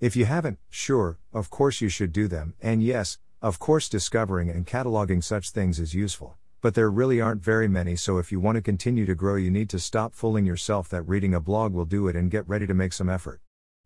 If 0.00 0.16
you 0.16 0.24
haven't, 0.24 0.58
sure, 0.68 1.18
of 1.32 1.48
course 1.50 1.80
you 1.80 1.88
should 1.88 2.12
do 2.12 2.26
them, 2.26 2.54
and 2.60 2.82
yes, 2.82 3.18
of 3.40 3.58
course 3.60 3.88
discovering 3.88 4.50
and 4.50 4.66
cataloging 4.66 5.22
such 5.22 5.50
things 5.50 5.78
is 5.78 5.94
useful. 5.94 6.36
But 6.62 6.74
there 6.74 6.92
really 6.92 7.20
aren't 7.20 7.42
very 7.42 7.66
many, 7.66 7.96
so 7.96 8.18
if 8.18 8.30
you 8.30 8.38
want 8.38 8.54
to 8.54 8.62
continue 8.62 9.04
to 9.06 9.16
grow, 9.16 9.34
you 9.34 9.50
need 9.50 9.68
to 9.70 9.80
stop 9.80 10.14
fooling 10.14 10.46
yourself 10.46 10.88
that 10.90 11.02
reading 11.02 11.34
a 11.34 11.40
blog 11.40 11.72
will 11.72 11.84
do 11.84 12.06
it 12.06 12.14
and 12.14 12.30
get 12.30 12.48
ready 12.48 12.68
to 12.68 12.72
make 12.72 12.92
some 12.92 13.08
effort. 13.08 13.40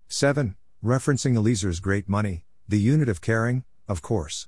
7. 0.09 0.57
Referencing 0.85 1.37
Eliezer 1.37 1.73
Great 1.81 2.07
Money, 2.07 2.45
the 2.69 2.79
unit 2.79 3.09
of 3.09 3.23
caring, 3.23 3.65
of 3.89 4.03
course. 4.03 4.47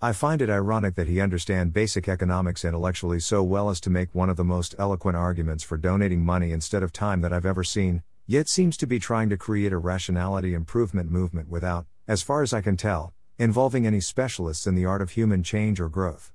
I 0.00 0.14
find 0.14 0.40
it 0.40 0.48
ironic 0.48 0.94
that 0.94 1.06
he 1.06 1.20
understands 1.20 1.74
basic 1.74 2.08
economics 2.08 2.64
intellectually 2.64 3.20
so 3.20 3.42
well 3.42 3.68
as 3.68 3.78
to 3.82 3.90
make 3.90 4.14
one 4.14 4.30
of 4.30 4.38
the 4.38 4.44
most 4.44 4.74
eloquent 4.78 5.18
arguments 5.18 5.62
for 5.62 5.76
donating 5.76 6.24
money 6.24 6.52
instead 6.52 6.82
of 6.82 6.94
time 6.94 7.20
that 7.20 7.32
I've 7.32 7.44
ever 7.44 7.62
seen, 7.62 8.02
yet 8.26 8.48
seems 8.48 8.78
to 8.78 8.86
be 8.86 8.98
trying 8.98 9.28
to 9.28 9.36
create 9.36 9.74
a 9.74 9.78
rationality 9.78 10.54
improvement 10.54 11.10
movement 11.10 11.50
without, 11.50 11.84
as 12.08 12.22
far 12.22 12.40
as 12.40 12.54
I 12.54 12.62
can 12.62 12.78
tell, 12.78 13.12
involving 13.38 13.86
any 13.86 14.00
specialists 14.00 14.66
in 14.66 14.76
the 14.76 14.86
art 14.86 15.02
of 15.02 15.10
human 15.10 15.42
change 15.42 15.78
or 15.78 15.90
growth. 15.90 16.32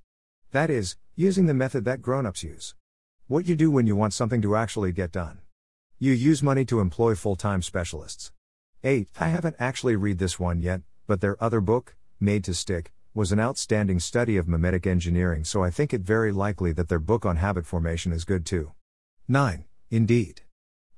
That 0.52 0.70
is, 0.70 0.98
using 1.16 1.46
the 1.46 1.54
method 1.54 1.84
that 1.86 2.02
grown 2.02 2.26
ups 2.26 2.42
use. 2.42 2.74
What 3.28 3.46
you 3.46 3.56
do 3.56 3.70
when 3.70 3.86
you 3.86 3.96
want 3.96 4.14
something 4.14 4.42
to 4.42 4.56
actually 4.56 4.92
get 4.92 5.12
done. 5.12 5.40
You 6.00 6.14
use 6.14 6.42
money 6.42 6.66
to 6.66 6.80
employ 6.80 7.16
full 7.16 7.36
time 7.36 7.62
specialists. 7.62 8.32
8. 8.84 9.10
I 9.20 9.28
haven't 9.28 9.58
actually 9.60 9.96
read 9.96 10.20
this 10.20 10.40
one 10.40 10.62
yet, 10.62 10.82
but 11.08 11.22
their 11.22 11.42
other 11.44 11.62
book, 11.62 11.96
Made 12.20 12.44
to 12.46 12.54
Stick, 12.54 12.92
was 13.14 13.32
an 13.32 13.40
outstanding 13.40 14.00
study 14.00 14.38
of 14.38 14.48
memetic 14.48 14.88
engineering, 14.88 15.44
so 15.44 15.64
I 15.64 15.70
think 15.70 15.94
it 15.94 16.02
very 16.02 16.32
likely 16.32 16.72
that 16.74 16.88
their 16.88 17.00
book 17.00 17.26
on 17.26 17.36
habit 17.36 17.66
formation 17.66 18.14
is 18.14 18.24
good 18.24 18.46
too. 18.46 18.72
9. 19.28 19.66
Indeed. 19.90 20.42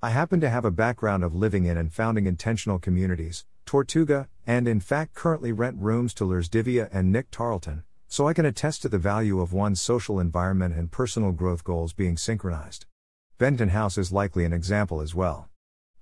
I 0.01 0.11
happen 0.11 0.39
to 0.41 0.49
have 0.49 0.63
a 0.63 0.71
background 0.71 1.23
of 1.23 1.33
living 1.33 1.65
in 1.65 1.75
and 1.77 1.91
founding 1.91 2.27
intentional 2.27 2.77
communities, 2.77 3.45
Tortuga, 3.65 4.27
and 4.45 4.67
in 4.67 4.79
fact 4.79 5.15
currently 5.15 5.51
rent 5.51 5.77
rooms 5.79 6.13
to 6.15 6.25
Lurs 6.25 6.49
Divya 6.49 6.87
and 6.91 7.11
Nick 7.11 7.31
Tarleton, 7.31 7.83
so 8.13 8.27
I 8.27 8.33
can 8.33 8.45
attest 8.45 8.83
to 8.83 8.89
the 8.89 8.99
value 8.99 9.41
of 9.41 9.53
one's 9.53 9.81
social 9.81 10.19
environment 10.19 10.75
and 10.75 10.91
personal 10.91 11.31
growth 11.31 11.63
goals 11.63 11.93
being 11.93 12.15
synchronized. 12.15 12.85
Benton 13.39 13.69
House 13.69 13.97
is 13.97 14.11
likely 14.11 14.45
an 14.45 14.53
example 14.53 15.01
as 15.01 15.15
well. 15.15 15.49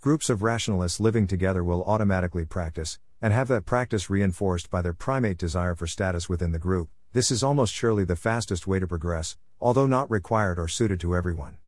Groups 0.01 0.29
of 0.29 0.43
rationalists 0.43 0.99
living 0.99 1.25
together 1.25 1.63
will 1.63 1.85
automatically 1.85 2.43
practice, 2.43 2.99
and 3.21 3.31
have 3.31 3.47
that 3.47 3.65
practice 3.65 4.09
reinforced 4.09 4.69
by 4.69 4.81
their 4.81 4.91
primate 4.91 5.37
desire 5.37 5.73
for 5.73 5.87
status 5.87 6.27
within 6.27 6.51
the 6.51 6.59
group, 6.59 6.89
this 7.13 7.31
is 7.31 7.43
almost 7.43 7.73
surely 7.73 8.03
the 8.03 8.17
fastest 8.17 8.67
way 8.67 8.77
to 8.77 8.87
progress, 8.87 9.37
although 9.61 9.87
not 9.87 10.11
required 10.11 10.59
or 10.59 10.67
suited 10.67 10.99
to 10.99 11.15
everyone. 11.15 11.59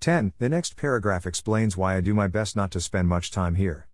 10. 0.00 0.32
The 0.38 0.48
next 0.48 0.78
paragraph 0.78 1.26
explains 1.26 1.76
why 1.76 1.94
I 1.94 2.00
do 2.00 2.14
my 2.14 2.26
best 2.26 2.56
not 2.56 2.70
to 2.70 2.80
spend 2.80 3.08
much 3.08 3.30
time 3.30 3.56
here. 3.56 3.86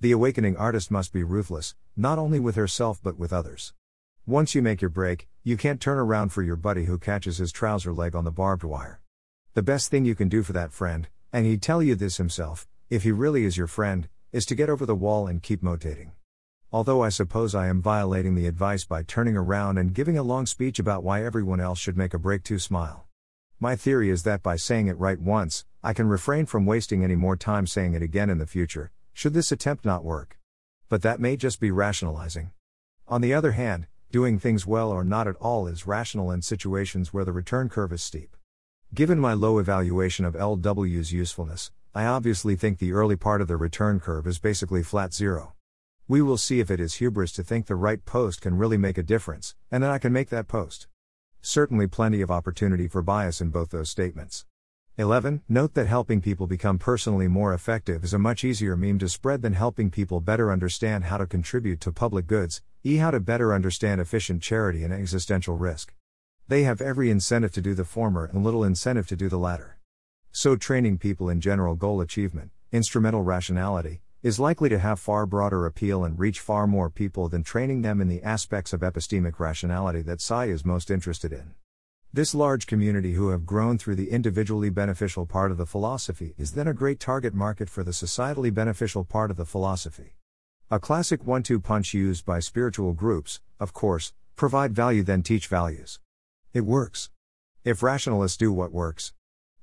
The 0.00 0.12
awakening 0.12 0.56
artist 0.56 0.90
must 0.90 1.12
be 1.12 1.22
ruthless, 1.22 1.74
not 1.98 2.18
only 2.18 2.40
with 2.40 2.56
herself 2.56 2.98
but 3.02 3.18
with 3.18 3.30
others. 3.30 3.74
Once 4.26 4.54
you 4.54 4.62
make 4.62 4.80
your 4.80 4.88
break, 4.88 5.28
you 5.42 5.56
can't 5.56 5.80
turn 5.80 5.98
around 5.98 6.30
for 6.30 6.42
your 6.42 6.56
buddy 6.56 6.84
who 6.84 6.98
catches 6.98 7.38
his 7.38 7.52
trouser 7.52 7.92
leg 7.92 8.14
on 8.14 8.24
the 8.24 8.30
barbed 8.30 8.64
wire. 8.64 9.00
The 9.54 9.62
best 9.62 9.90
thing 9.90 10.04
you 10.04 10.14
can 10.14 10.28
do 10.28 10.42
for 10.42 10.52
that 10.52 10.72
friend, 10.72 11.08
and 11.32 11.46
he'd 11.46 11.62
tell 11.62 11.82
you 11.82 11.94
this 11.94 12.18
himself, 12.18 12.68
if 12.88 13.02
he 13.02 13.12
really 13.12 13.44
is 13.44 13.56
your 13.56 13.66
friend, 13.66 14.08
is 14.32 14.46
to 14.46 14.54
get 14.54 14.70
over 14.70 14.86
the 14.86 14.94
wall 14.94 15.26
and 15.26 15.42
keep 15.42 15.62
motating 15.62 16.12
although 16.72 17.02
I 17.02 17.08
suppose 17.08 17.54
I 17.54 17.66
am 17.66 17.82
violating 17.82 18.36
the 18.36 18.46
advice 18.46 18.84
by 18.84 19.02
turning 19.02 19.36
around 19.36 19.76
and 19.76 19.94
giving 19.94 20.16
a 20.16 20.22
long 20.22 20.46
speech 20.46 20.78
about 20.78 21.02
why 21.02 21.24
everyone 21.24 21.60
else 21.60 21.80
should 21.80 21.96
make 21.96 22.14
a 22.14 22.18
break 22.18 22.44
to 22.44 22.58
smile. 22.58 23.06
My 23.58 23.74
theory 23.74 24.08
is 24.08 24.22
that 24.22 24.42
by 24.42 24.56
saying 24.56 24.86
it 24.86 24.98
right 24.98 25.20
once, 25.20 25.64
I 25.82 25.92
can 25.92 26.08
refrain 26.08 26.46
from 26.46 26.66
wasting 26.66 27.02
any 27.02 27.16
more 27.16 27.36
time 27.36 27.66
saying 27.66 27.94
it 27.94 28.02
again 28.02 28.30
in 28.30 28.38
the 28.38 28.46
future, 28.46 28.92
should 29.12 29.34
this 29.34 29.50
attempt 29.50 29.84
not 29.84 30.04
work. 30.04 30.38
But 30.88 31.02
that 31.02 31.20
may 31.20 31.36
just 31.36 31.60
be 31.60 31.70
rationalizing. 31.72 32.52
On 33.08 33.20
the 33.20 33.34
other 33.34 33.52
hand, 33.52 33.88
doing 34.10 34.38
things 34.38 34.66
well 34.66 34.90
or 34.90 35.04
not 35.04 35.28
at 35.28 35.36
all 35.36 35.68
is 35.68 35.86
rational 35.86 36.32
in 36.32 36.42
situations 36.42 37.12
where 37.12 37.24
the 37.24 37.32
return 37.32 37.68
curve 37.68 37.92
is 37.92 38.02
steep. 38.02 38.36
Given 38.92 39.20
my 39.20 39.34
low 39.34 39.58
evaluation 39.58 40.24
of 40.24 40.34
LW's 40.34 41.12
usefulness, 41.12 41.70
I 41.94 42.06
obviously 42.06 42.56
think 42.56 42.78
the 42.78 42.92
early 42.92 43.14
part 43.14 43.40
of 43.40 43.46
the 43.46 43.56
return 43.56 44.00
curve 44.00 44.26
is 44.26 44.40
basically 44.40 44.82
flat 44.82 45.14
zero. 45.14 45.52
We 46.08 46.22
will 46.22 46.38
see 46.38 46.58
if 46.58 46.72
it 46.72 46.80
is 46.80 46.94
hubris 46.94 47.30
to 47.32 47.44
think 47.44 47.66
the 47.66 47.76
right 47.76 48.04
post 48.04 48.40
can 48.40 48.58
really 48.58 48.76
make 48.76 48.98
a 48.98 49.04
difference, 49.04 49.54
and 49.70 49.80
then 49.80 49.90
I 49.90 49.98
can 49.98 50.12
make 50.12 50.28
that 50.30 50.48
post. 50.48 50.88
Certainly 51.40 51.86
plenty 51.86 52.20
of 52.20 52.32
opportunity 52.32 52.88
for 52.88 53.02
bias 53.02 53.40
in 53.40 53.50
both 53.50 53.70
those 53.70 53.90
statements. 53.90 54.44
11. 54.98 55.40
Note 55.48 55.72
that 55.74 55.86
helping 55.86 56.20
people 56.20 56.46
become 56.46 56.76
personally 56.76 57.26
more 57.26 57.54
effective 57.54 58.04
is 58.04 58.12
a 58.12 58.18
much 58.18 58.44
easier 58.44 58.76
meme 58.76 58.98
to 58.98 59.08
spread 59.08 59.40
than 59.40 59.54
helping 59.54 59.88
people 59.88 60.20
better 60.20 60.52
understand 60.52 61.04
how 61.04 61.16
to 61.16 61.26
contribute 61.26 61.80
to 61.80 61.90
public 61.90 62.26
goods, 62.26 62.60
e. 62.84 62.96
how 62.96 63.10
to 63.10 63.18
better 63.18 63.54
understand 63.54 64.00
efficient 64.00 64.42
charity 64.42 64.84
and 64.84 64.92
existential 64.92 65.56
risk. 65.56 65.94
They 66.48 66.64
have 66.64 66.82
every 66.82 67.08
incentive 67.08 67.52
to 67.52 67.62
do 67.62 67.72
the 67.72 67.84
former 67.84 68.26
and 68.26 68.44
little 68.44 68.62
incentive 68.62 69.06
to 69.08 69.16
do 69.16 69.30
the 69.30 69.38
latter. 69.38 69.78
So, 70.32 70.54
training 70.54 70.98
people 70.98 71.30
in 71.30 71.40
general 71.40 71.76
goal 71.76 72.02
achievement, 72.02 72.50
instrumental 72.70 73.22
rationality, 73.22 74.02
is 74.22 74.38
likely 74.38 74.68
to 74.68 74.78
have 74.78 75.00
far 75.00 75.24
broader 75.24 75.64
appeal 75.64 76.04
and 76.04 76.18
reach 76.18 76.40
far 76.40 76.66
more 76.66 76.90
people 76.90 77.30
than 77.30 77.42
training 77.42 77.80
them 77.80 78.02
in 78.02 78.08
the 78.08 78.22
aspects 78.22 78.74
of 78.74 78.80
epistemic 78.80 79.40
rationality 79.40 80.02
that 80.02 80.20
Psi 80.20 80.46
is 80.46 80.62
most 80.62 80.90
interested 80.90 81.32
in. 81.32 81.54
This 82.12 82.34
large 82.34 82.66
community 82.66 83.12
who 83.12 83.28
have 83.28 83.46
grown 83.46 83.78
through 83.78 83.94
the 83.94 84.10
individually 84.10 84.68
beneficial 84.68 85.26
part 85.26 85.52
of 85.52 85.58
the 85.58 85.64
philosophy 85.64 86.34
is 86.36 86.54
then 86.54 86.66
a 86.66 86.74
great 86.74 86.98
target 86.98 87.34
market 87.34 87.70
for 87.70 87.84
the 87.84 87.92
societally 87.92 88.52
beneficial 88.52 89.04
part 89.04 89.30
of 89.30 89.36
the 89.36 89.44
philosophy. 89.44 90.16
A 90.72 90.80
classic 90.80 91.24
one 91.24 91.44
two 91.44 91.60
punch 91.60 91.94
used 91.94 92.26
by 92.26 92.40
spiritual 92.40 92.94
groups, 92.94 93.40
of 93.60 93.72
course, 93.72 94.12
provide 94.34 94.74
value 94.74 95.04
then 95.04 95.22
teach 95.22 95.46
values. 95.46 96.00
It 96.52 96.62
works. 96.62 97.10
If 97.62 97.80
rationalists 97.80 98.36
do 98.36 98.52
what 98.52 98.72
works. 98.72 99.12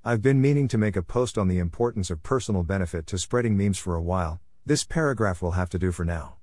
I've 0.06 0.22
been 0.22 0.40
meaning 0.40 0.70
to 0.70 0.78
make 0.78 0.96
a 0.96 1.04
post 1.04 1.38
on 1.38 1.50
the 1.50 1.60
importance 1.60 2.10
of 2.10 2.24
personal 2.24 2.64
benefit 2.64 3.08
to 3.08 3.18
spreading 3.18 3.58
memes 3.58 3.78
for 3.78 3.94
a 3.94 4.02
while, 4.02 4.40
this 4.66 4.86
paragraph 4.86 5.42
will 5.42 5.60
have 5.60 5.70
to 5.72 5.80
do 5.80 5.92
for 5.92 6.06
now. 6.06 6.36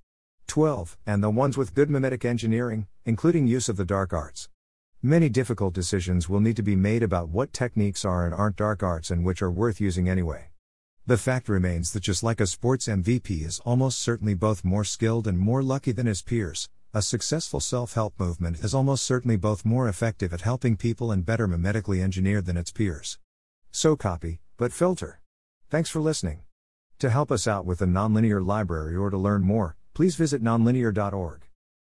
12. 0.49 0.99
And 1.07 1.23
the 1.23 1.31
ones 1.31 1.57
with 1.57 1.75
good 1.75 1.89
memetic 1.89 2.27
engineering, 2.27 2.89
including 3.07 3.47
use 3.47 3.71
of 3.71 3.79
the 3.79 3.87
dark 3.87 4.13
arts. 4.13 4.51
Many 5.07 5.29
difficult 5.29 5.75
decisions 5.75 6.31
will 6.31 6.41
need 6.41 6.57
to 6.57 6.63
be 6.63 6.75
made 6.75 7.03
about 7.03 7.29
what 7.29 7.53
techniques 7.53 8.07
are 8.07 8.25
and 8.25 8.35
aren't 8.35 8.57
dark 8.57 8.83
arts 8.83 9.11
and 9.11 9.23
which 9.23 9.43
are 9.43 9.51
worth 9.51 9.79
using 9.79 10.09
anyway. 10.09 10.47
The 11.07 11.19
fact 11.19 11.51
remains 11.51 11.93
that 11.93 12.03
just 12.03 12.23
like 12.23 12.41
a 12.41 12.47
sports 12.47 12.89
MVP 12.89 13.45
is 13.45 13.61
almost 13.67 14.01
certainly 14.01 14.33
both 14.33 14.65
more 14.65 14.83
skilled 14.83 15.27
and 15.27 15.39
more 15.39 15.63
lucky 15.63 15.93
than 15.93 16.07
his 16.07 16.23
peers, 16.23 16.71
a 16.95 17.03
successful 17.03 17.61
self 17.61 17.93
help 17.93 18.19
movement 18.19 18.65
is 18.65 18.73
almost 18.73 19.05
certainly 19.05 19.37
both 19.37 19.67
more 19.67 19.91
effective 19.91 20.33
at 20.33 20.41
helping 20.41 20.75
people 20.75 21.13
and 21.13 21.27
better 21.27 21.47
memetically 21.47 22.03
engineered 22.03 22.47
than 22.47 22.57
its 22.57 22.73
peers. 22.73 23.19
So 23.73 23.97
copy, 23.97 24.41
but 24.57 24.73
filter. 24.73 25.21
Thanks 25.69 25.91
for 25.91 26.01
listening. 26.01 26.45
To 27.01 27.11
help 27.11 27.31
us 27.31 27.47
out 27.47 27.67
with 27.67 27.81
the 27.81 27.85
Nonlinear 27.85 28.43
Library 28.43 28.97
or 28.97 29.11
to 29.11 29.19
learn 29.19 29.43
more, 29.43 29.77
please 29.93 30.17
visit 30.17 30.43
nonlinear.org. 30.43 31.43